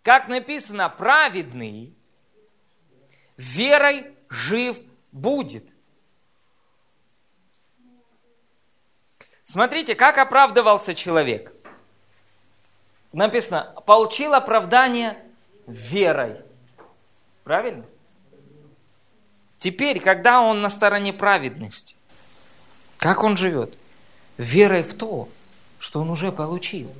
Как 0.03 0.27
написано, 0.27 0.89
праведный 0.89 1.95
верой 3.37 4.15
жив 4.29 4.77
будет. 5.19 5.67
Смотрите, 9.43 9.95
как 9.95 10.17
оправдывался 10.17 10.93
человек. 10.93 11.53
Написано, 13.11 13.73
получил 13.85 14.33
оправдание 14.35 15.17
верой. 15.65 16.37
Правильно? 17.43 17.85
Теперь, 19.57 19.99
когда 19.99 20.41
он 20.41 20.61
на 20.61 20.69
стороне 20.69 21.11
праведности, 21.11 21.95
как 22.97 23.23
он 23.23 23.37
живет? 23.37 23.73
Верой 24.37 24.83
в 24.83 24.93
то, 24.93 25.27
что 25.79 26.01
он 26.01 26.09
уже 26.09 26.31
получил. 26.31 26.93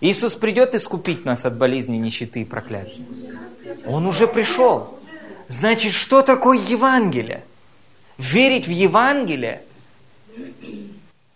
Иисус 0.00 0.34
придет 0.34 0.74
искупить 0.74 1.24
нас 1.24 1.44
от 1.44 1.56
болезни, 1.56 1.96
нищеты 1.96 2.42
и 2.42 2.44
проклятия. 2.44 3.04
Он 3.90 4.06
уже 4.06 4.26
пришел. 4.26 4.98
Значит, 5.48 5.92
что 5.92 6.22
такое 6.22 6.58
Евангелие? 6.58 7.42
верить 8.20 8.68
в 8.68 8.70
Евангелие, 8.70 9.62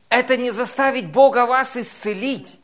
это 0.09 0.37
не 0.37 0.51
заставить 0.51 1.07
Бога 1.07 1.47
вас 1.47 1.77
исцелить. 1.77 2.59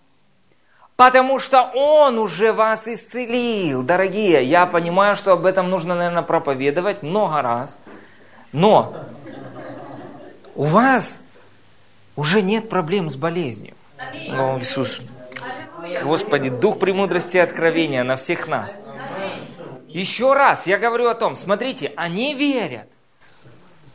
Потому 0.97 1.39
что 1.39 1.63
Он 1.75 2.19
уже 2.19 2.53
вас 2.53 2.87
исцелил, 2.87 3.83
дорогие. 3.83 4.45
Я 4.45 4.67
понимаю, 4.67 5.17
что 5.17 5.33
об 5.33 5.47
этом 5.47 5.71
нужно, 5.71 5.95
наверное, 5.95 6.23
проповедовать 6.23 7.03
много 7.03 7.41
раз. 7.41 7.79
Но 8.53 8.95
у 10.55 10.65
вас 10.65 11.23
уже 12.17 12.43
нет 12.43 12.69
проблем 12.69 13.09
с 13.09 13.17
болезнью. 13.17 13.75
О, 14.29 14.59
Иисус. 14.61 15.01
Господи, 16.05 16.51
дух 16.51 16.79
премудрости 16.79 17.39
и 17.39 17.41
откровения 17.41 18.05
на 18.05 18.17
всех 18.17 18.47
нас. 18.47 18.79
Еще 19.93 20.33
раз, 20.35 20.67
я 20.67 20.79
говорю 20.79 21.09
о 21.09 21.15
том, 21.15 21.37
смотрите, 21.37 21.93
они 21.97 22.35
верят 22.35 22.89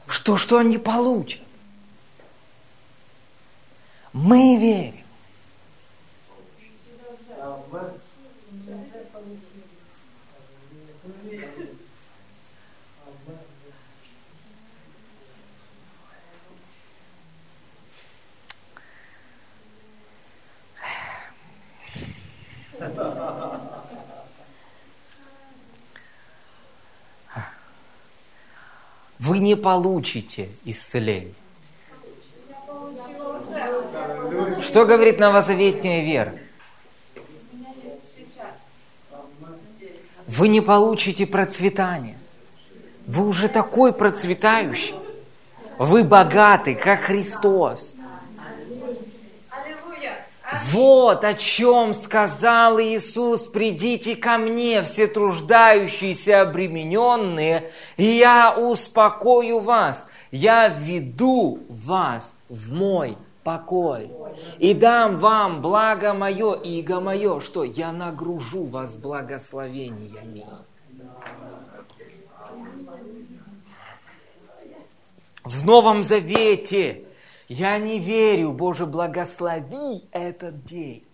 что, 0.07 0.37
что 0.37 0.57
они 0.57 0.77
получат. 0.77 1.41
Мы 4.13 4.57
верим. 4.57 5.04
Вы 29.35 29.39
не 29.39 29.55
получите 29.55 30.47
исцеление. 30.63 31.33
Что 34.61 34.85
говорит 34.85 35.19
новозаветная 35.19 36.05
вера? 36.05 36.33
Вы 40.25 40.47
не 40.47 40.61
получите 40.61 41.27
процветание. 41.27 42.17
Вы 43.05 43.27
уже 43.27 43.49
такой 43.49 43.91
процветающий. 43.91 44.95
Вы 45.77 46.05
богаты, 46.05 46.73
как 46.73 47.01
Христос. 47.01 47.94
Вот 50.75 51.23
о 51.23 51.33
чем 51.35 51.93
сказал 51.93 52.77
Иисус, 52.81 53.43
придите 53.43 54.17
ко 54.17 54.37
мне, 54.37 54.83
все 54.83 55.07
труждающиеся, 55.07 56.41
обремененные, 56.41 57.71
и 57.95 58.03
я 58.03 58.53
успокою 58.53 59.59
вас, 59.59 60.05
я 60.31 60.67
веду 60.67 61.59
вас 61.69 62.35
в 62.49 62.73
мой 62.73 63.17
покой. 63.45 64.11
И 64.59 64.73
дам 64.73 65.17
вам 65.17 65.61
благо 65.61 66.13
мое, 66.13 66.55
иго 66.55 66.99
мое, 66.99 67.39
что 67.39 67.63
я 67.63 67.93
нагружу 67.93 68.65
вас 68.65 68.95
благословениями. 68.97 70.45
В 75.45 75.65
Новом 75.65 76.03
Завете 76.03 77.04
я 77.47 77.77
не 77.77 77.99
верю, 77.99 78.51
Боже, 78.51 78.85
благослови 78.85 80.07
этот 80.11 80.65
день. 80.65 81.05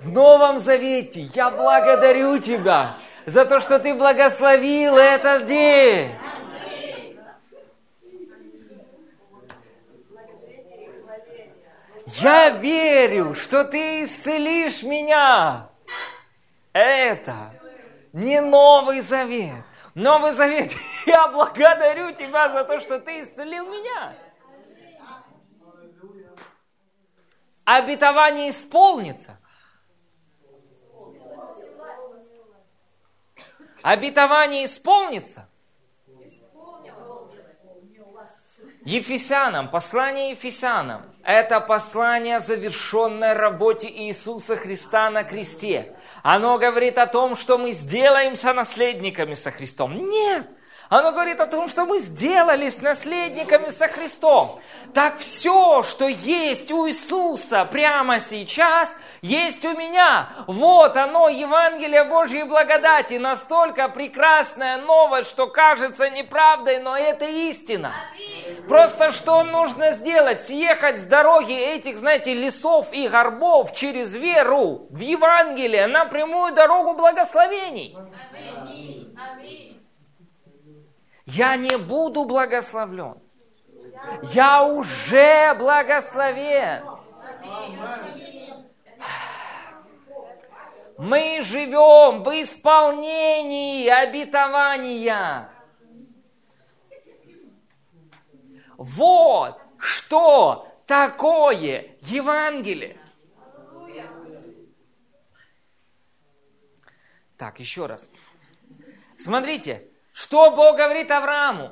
В 0.00 0.10
Новом 0.10 0.58
Завете 0.58 1.30
я 1.34 1.50
благодарю 1.50 2.38
Тебя 2.38 2.96
за 3.26 3.44
то, 3.44 3.60
что 3.60 3.78
Ты 3.78 3.94
благословил 3.94 4.96
этот 4.96 5.44
день. 5.46 6.12
Я 12.06 12.50
верю, 12.50 13.34
что 13.34 13.64
Ты 13.64 14.04
исцелишь 14.04 14.82
меня. 14.82 15.68
Это 16.72 17.52
не 18.12 18.40
Новый 18.40 19.02
Завет. 19.02 19.64
Новый 19.94 20.32
Завет, 20.32 20.72
я 21.06 21.28
благодарю 21.28 22.12
Тебя 22.12 22.48
за 22.48 22.64
то, 22.64 22.80
что 22.80 22.98
Ты 23.00 23.22
исцелил 23.22 23.66
меня. 23.66 24.14
Обетование 27.64 28.50
исполнится. 28.50 29.38
Обетование 33.82 34.64
исполнится. 34.64 35.48
Ефесянам, 38.84 39.70
послание 39.70 40.30
Ефесянам– 40.30 41.14
это 41.22 41.60
послание 41.60 42.36
о 42.36 42.40
завершенной 42.40 43.34
работе 43.34 43.88
Иисуса 43.88 44.56
Христа 44.56 45.10
на 45.10 45.22
кресте. 45.22 45.94
Оно 46.22 46.58
говорит 46.58 46.98
о 46.98 47.06
том, 47.06 47.36
что 47.36 47.58
мы 47.58 47.72
сделаемся 47.72 48.52
наследниками 48.52 49.34
со 49.34 49.50
Христом. 49.50 50.08
Нет! 50.08 50.46
Оно 50.90 51.12
говорит 51.12 51.38
о 51.38 51.46
том, 51.46 51.68
что 51.68 51.86
мы 51.86 52.00
сделались 52.00 52.82
наследниками 52.82 53.70
со 53.70 53.86
Христом. 53.86 54.58
Так 54.92 55.18
все, 55.18 55.84
что 55.84 56.08
есть 56.08 56.72
у 56.72 56.88
Иисуса 56.88 57.64
прямо 57.64 58.18
сейчас, 58.18 58.96
есть 59.22 59.64
у 59.64 59.78
меня. 59.78 60.30
Вот 60.48 60.96
оно, 60.96 61.28
Евангелие 61.28 62.02
Божьей 62.02 62.42
благодати. 62.42 63.14
Настолько 63.14 63.88
прекрасная 63.88 64.78
новость, 64.78 65.30
что 65.30 65.46
кажется 65.46 66.10
неправдой, 66.10 66.80
но 66.80 66.96
это 66.96 67.24
истина. 67.24 67.92
Просто 68.66 69.12
что 69.12 69.44
нужно 69.44 69.92
сделать? 69.92 70.42
Съехать 70.42 71.00
с 71.00 71.04
дороги 71.04 71.56
этих, 71.56 71.98
знаете, 71.98 72.34
лесов 72.34 72.88
и 72.92 73.06
горбов 73.06 73.74
через 73.74 74.16
веру 74.16 74.88
в 74.90 74.98
Евангелие 74.98 75.86
на 75.86 76.04
прямую 76.06 76.52
дорогу 76.52 76.94
благословений. 76.94 77.96
Аминь. 79.14 79.69
Я 81.32 81.56
не 81.56 81.78
буду 81.78 82.24
благословлен. 82.24 83.20
Я 84.32 84.64
уже 84.64 85.54
благословен. 85.54 86.84
Мы 90.98 91.40
живем 91.42 92.24
в 92.24 92.28
исполнении 92.30 93.88
обетования. 93.88 95.50
Вот 98.76 99.60
что 99.78 100.66
такое 100.86 101.96
Евангелие. 102.00 102.98
Так, 107.36 107.60
еще 107.60 107.86
раз. 107.86 108.08
Смотрите, 109.16 109.89
что 110.20 110.50
Бог 110.50 110.76
говорит 110.76 111.10
Аврааму? 111.10 111.70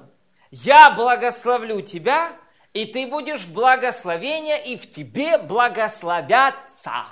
Я 0.50 0.90
благословлю 0.90 1.82
тебя, 1.82 2.32
и 2.72 2.86
ты 2.86 3.06
будешь 3.06 3.42
в 3.42 3.52
благословении, 3.52 4.72
и 4.72 4.78
в 4.78 4.90
тебе 4.90 5.36
благословятся. 5.36 7.04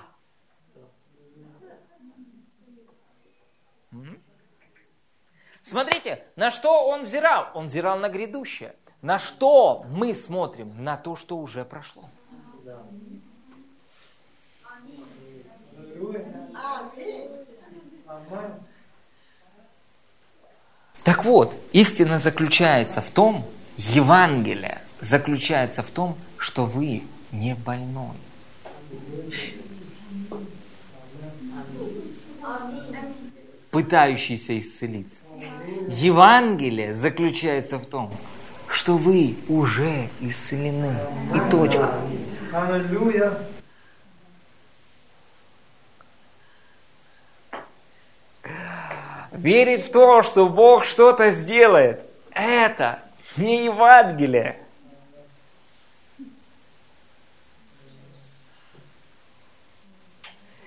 Смотрите, 5.60 6.26
на 6.36 6.50
что 6.50 6.88
он 6.88 7.02
взирал? 7.04 7.48
Он 7.52 7.66
взирал 7.66 7.98
на 7.98 8.08
грядущее. 8.08 8.74
На 9.02 9.18
что 9.18 9.84
мы 9.90 10.14
смотрим? 10.14 10.82
На 10.82 10.96
то, 10.96 11.16
что 11.16 11.36
уже 11.36 11.66
прошло. 11.66 12.08
Аминь. 18.06 18.65
Так 21.06 21.24
вот, 21.24 21.56
истина 21.70 22.18
заключается 22.18 23.00
в 23.00 23.10
том, 23.10 23.44
Евангелие 23.76 24.80
заключается 25.00 25.84
в 25.84 25.90
том, 25.92 26.16
что 26.36 26.64
вы 26.64 27.04
не 27.30 27.54
больной. 27.54 28.16
Пытающийся 33.70 34.58
исцелиться. 34.58 35.20
Евангелие 35.86 36.92
заключается 36.92 37.78
в 37.78 37.86
том, 37.86 38.12
что 38.66 38.96
вы 38.96 39.36
уже 39.48 40.08
исцелены. 40.20 40.92
И 41.32 41.50
точка. 41.52 41.94
Аллилуйя. 42.52 43.38
Верить 49.36 49.86
в 49.86 49.90
то, 49.90 50.22
что 50.22 50.48
Бог 50.48 50.84
что-то 50.84 51.30
сделает, 51.30 52.04
это 52.32 53.00
не 53.36 53.64
Евангелие. 53.64 54.56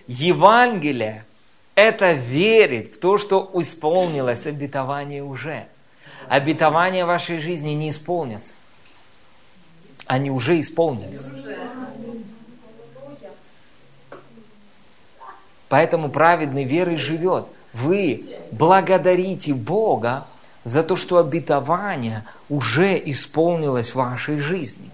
Евангелие– 0.08 1.24
это 1.76 2.14
верить 2.14 2.96
в 2.96 3.00
то, 3.00 3.18
что 3.18 3.52
исполнилось 3.54 4.48
обетование 4.48 5.24
уже. 5.24 5.68
Обетования 6.28 7.06
вашей 7.06 7.40
жизни 7.40 7.72
не 7.72 7.92
исполнятся. 7.92 8.56
Они 10.06 10.32
уже 10.32 10.60
исполнились. 10.60 11.28
Поэтому 15.68 16.10
праведный 16.10 16.64
верой 16.64 16.98
живет– 16.98 17.46
вы 17.82 18.24
благодарите 18.52 19.54
Бога 19.54 20.26
за 20.64 20.84
то, 20.84 20.96
что 20.96 21.18
обетование 21.18 22.26
уже 22.50 23.02
исполнилось 23.06 23.92
в 23.92 23.96
вашей 23.96 24.40
жизни. 24.40 24.92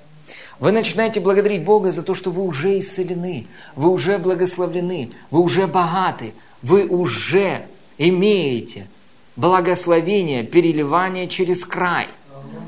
Вы 0.60 0.72
начинаете 0.72 1.20
благодарить 1.20 1.64
Бога 1.64 1.92
за 1.92 2.02
то, 2.02 2.16
что 2.16 2.32
вы 2.32 2.44
уже 2.44 2.80
исцелены, 2.80 3.48
вы 3.76 3.90
уже 3.90 4.18
благословлены, 4.18 5.12
вы 5.30 5.42
уже 5.42 5.68
богаты, 5.68 6.34
вы 6.62 6.88
уже 6.88 7.66
имеете 7.98 8.88
благословение, 9.36 10.44
переливание 10.44 11.28
через 11.28 11.66
край. 11.66 12.08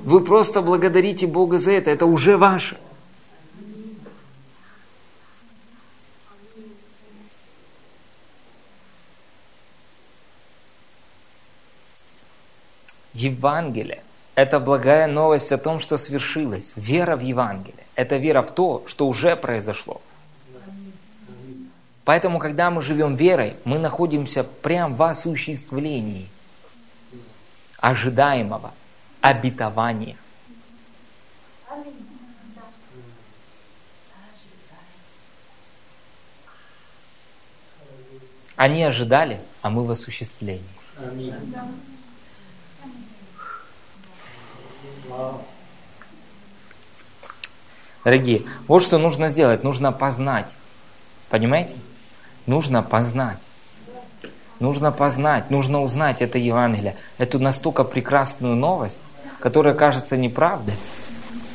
Вы 0.03 0.21
просто 0.21 0.61
благодарите 0.61 1.27
Бога 1.27 1.59
за 1.59 1.71
это, 1.71 1.91
это 1.91 2.05
уже 2.05 2.37
ваше. 2.37 2.77
Евангелие– 13.17 14.03
это 14.35 14.59
благая 14.59 15.07
новость 15.07 15.51
о 15.51 15.57
том, 15.57 15.79
что 15.79 15.97
свершилось. 15.97 16.73
Вера 16.75 17.15
в 17.15 17.21
Евангелие– 17.21 17.85
это 17.95 18.17
вера 18.17 18.41
в 18.41 18.51
то, 18.51 18.83
что 18.85 19.07
уже 19.07 19.35
произошло. 19.35 20.01
Поэтому, 22.05 22.39
когда 22.39 22.69
мы 22.69 22.81
живем 22.81 23.15
верой, 23.15 23.55
мы 23.65 23.79
находимся 23.79 24.43
прямо 24.43 24.95
в 24.95 25.03
осуществлении 25.03 26.29
ожидаемого 27.79 28.71
обетования. 29.21 30.15
Они 38.55 38.83
ожидали, 38.83 39.39
а 39.61 39.69
мы 39.69 39.85
в 39.85 39.91
осуществлении. 39.91 40.63
Дорогие, 48.03 48.43
вот 48.67 48.83
что 48.83 48.97
нужно 48.97 49.29
сделать. 49.29 49.63
Нужно 49.63 49.91
познать. 49.91 50.49
Понимаете? 51.29 51.75
Нужно 52.45 52.81
познать. 52.81 53.37
Нужно 54.59 54.91
познать, 54.91 55.51
нужно 55.51 55.83
узнать 55.83 56.21
это 56.21 56.39
Евангелие, 56.39 56.95
эту 57.19 57.37
настолько 57.37 57.83
прекрасную 57.83 58.55
новость, 58.55 59.03
которая 59.39 59.75
кажется 59.75 60.17
неправдой, 60.17 60.73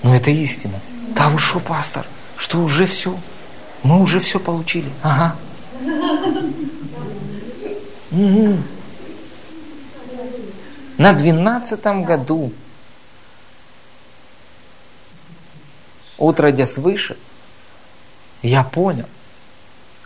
но 0.04 0.14
это 0.14 0.30
истина. 0.30 0.78
Да 1.16 1.28
вы 1.28 1.38
что, 1.38 1.58
пастор, 1.58 2.06
что 2.36 2.58
уже 2.60 2.86
все? 2.86 3.16
Мы 3.82 4.00
уже 4.00 4.20
все 4.20 4.38
получили. 4.38 4.88
Ага. 5.02 5.34
Угу. 8.12 8.56
На 10.98 11.12
двенадцатом 11.12 12.04
году 12.04 12.52
отродя 16.22 16.66
свыше, 16.66 17.16
я 18.42 18.62
понял, 18.62 19.08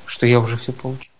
что 0.06 0.26
я 0.26 0.40
уже 0.40 0.56
все 0.56 0.72
получил. 0.72 1.10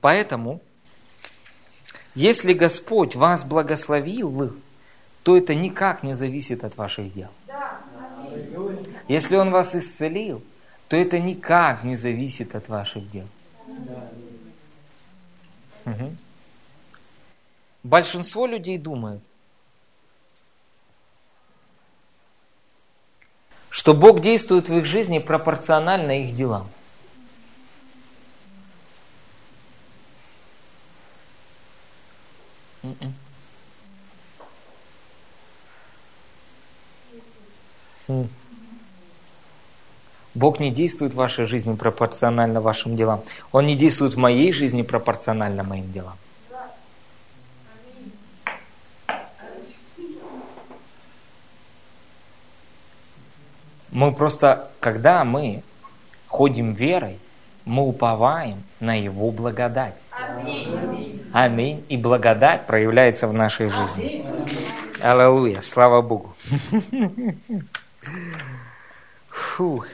Поэтому, 0.00 0.60
если 2.14 2.52
Господь 2.54 3.14
вас 3.14 3.44
благословил, 3.44 4.52
то 5.22 5.36
это 5.36 5.54
никак 5.54 6.02
не 6.02 6.14
зависит 6.14 6.64
от 6.64 6.76
ваших 6.76 7.12
дел. 7.12 7.30
Если 9.08 9.36
Он 9.36 9.50
вас 9.50 9.74
исцелил, 9.74 10.42
то 10.88 10.96
это 10.96 11.18
никак 11.18 11.82
не 11.82 11.96
зависит 11.96 12.54
от 12.54 12.68
ваших 12.68 13.10
дел. 13.10 13.26
Угу. 15.86 16.16
Большинство 17.82 18.46
людей 18.46 18.76
думают, 18.76 19.22
что 23.70 23.94
Бог 23.94 24.20
действует 24.20 24.68
в 24.68 24.76
их 24.76 24.84
жизни 24.84 25.18
пропорционально 25.18 26.22
их 26.22 26.34
делам. 26.34 26.68
Бог 40.38 40.60
не 40.60 40.70
действует 40.70 41.14
в 41.14 41.16
вашей 41.16 41.46
жизни 41.46 41.74
пропорционально 41.74 42.60
вашим 42.60 42.96
делам. 42.96 43.22
Он 43.50 43.66
не 43.66 43.74
действует 43.74 44.14
в 44.14 44.18
моей 44.18 44.52
жизни 44.52 44.82
пропорционально 44.82 45.64
моим 45.64 45.90
делам. 45.92 46.16
Мы 53.90 54.12
просто, 54.12 54.70
когда 54.78 55.24
мы 55.24 55.64
ходим 56.28 56.72
верой, 56.72 57.18
мы 57.64 57.82
уповаем 57.82 58.62
на 58.78 58.94
Его 58.94 59.32
благодать. 59.32 59.96
Аминь. 60.12 61.20
Аминь. 61.32 61.84
И 61.88 61.96
благодать 61.96 62.64
проявляется 62.66 63.26
в 63.26 63.32
нашей 63.32 63.70
жизни. 63.70 64.24
Аллилуйя. 65.00 65.62
Слава 65.62 66.00
Богу. 66.00 66.36
Фух. 69.30 69.86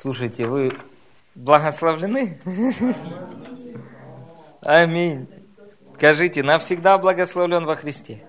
Слушайте, 0.00 0.46
вы 0.46 0.72
благословлены? 1.34 2.40
Аминь. 4.60 5.26
Скажите, 5.96 6.44
навсегда 6.44 6.98
благословлен 6.98 7.64
во 7.64 7.74
Христе. 7.74 8.27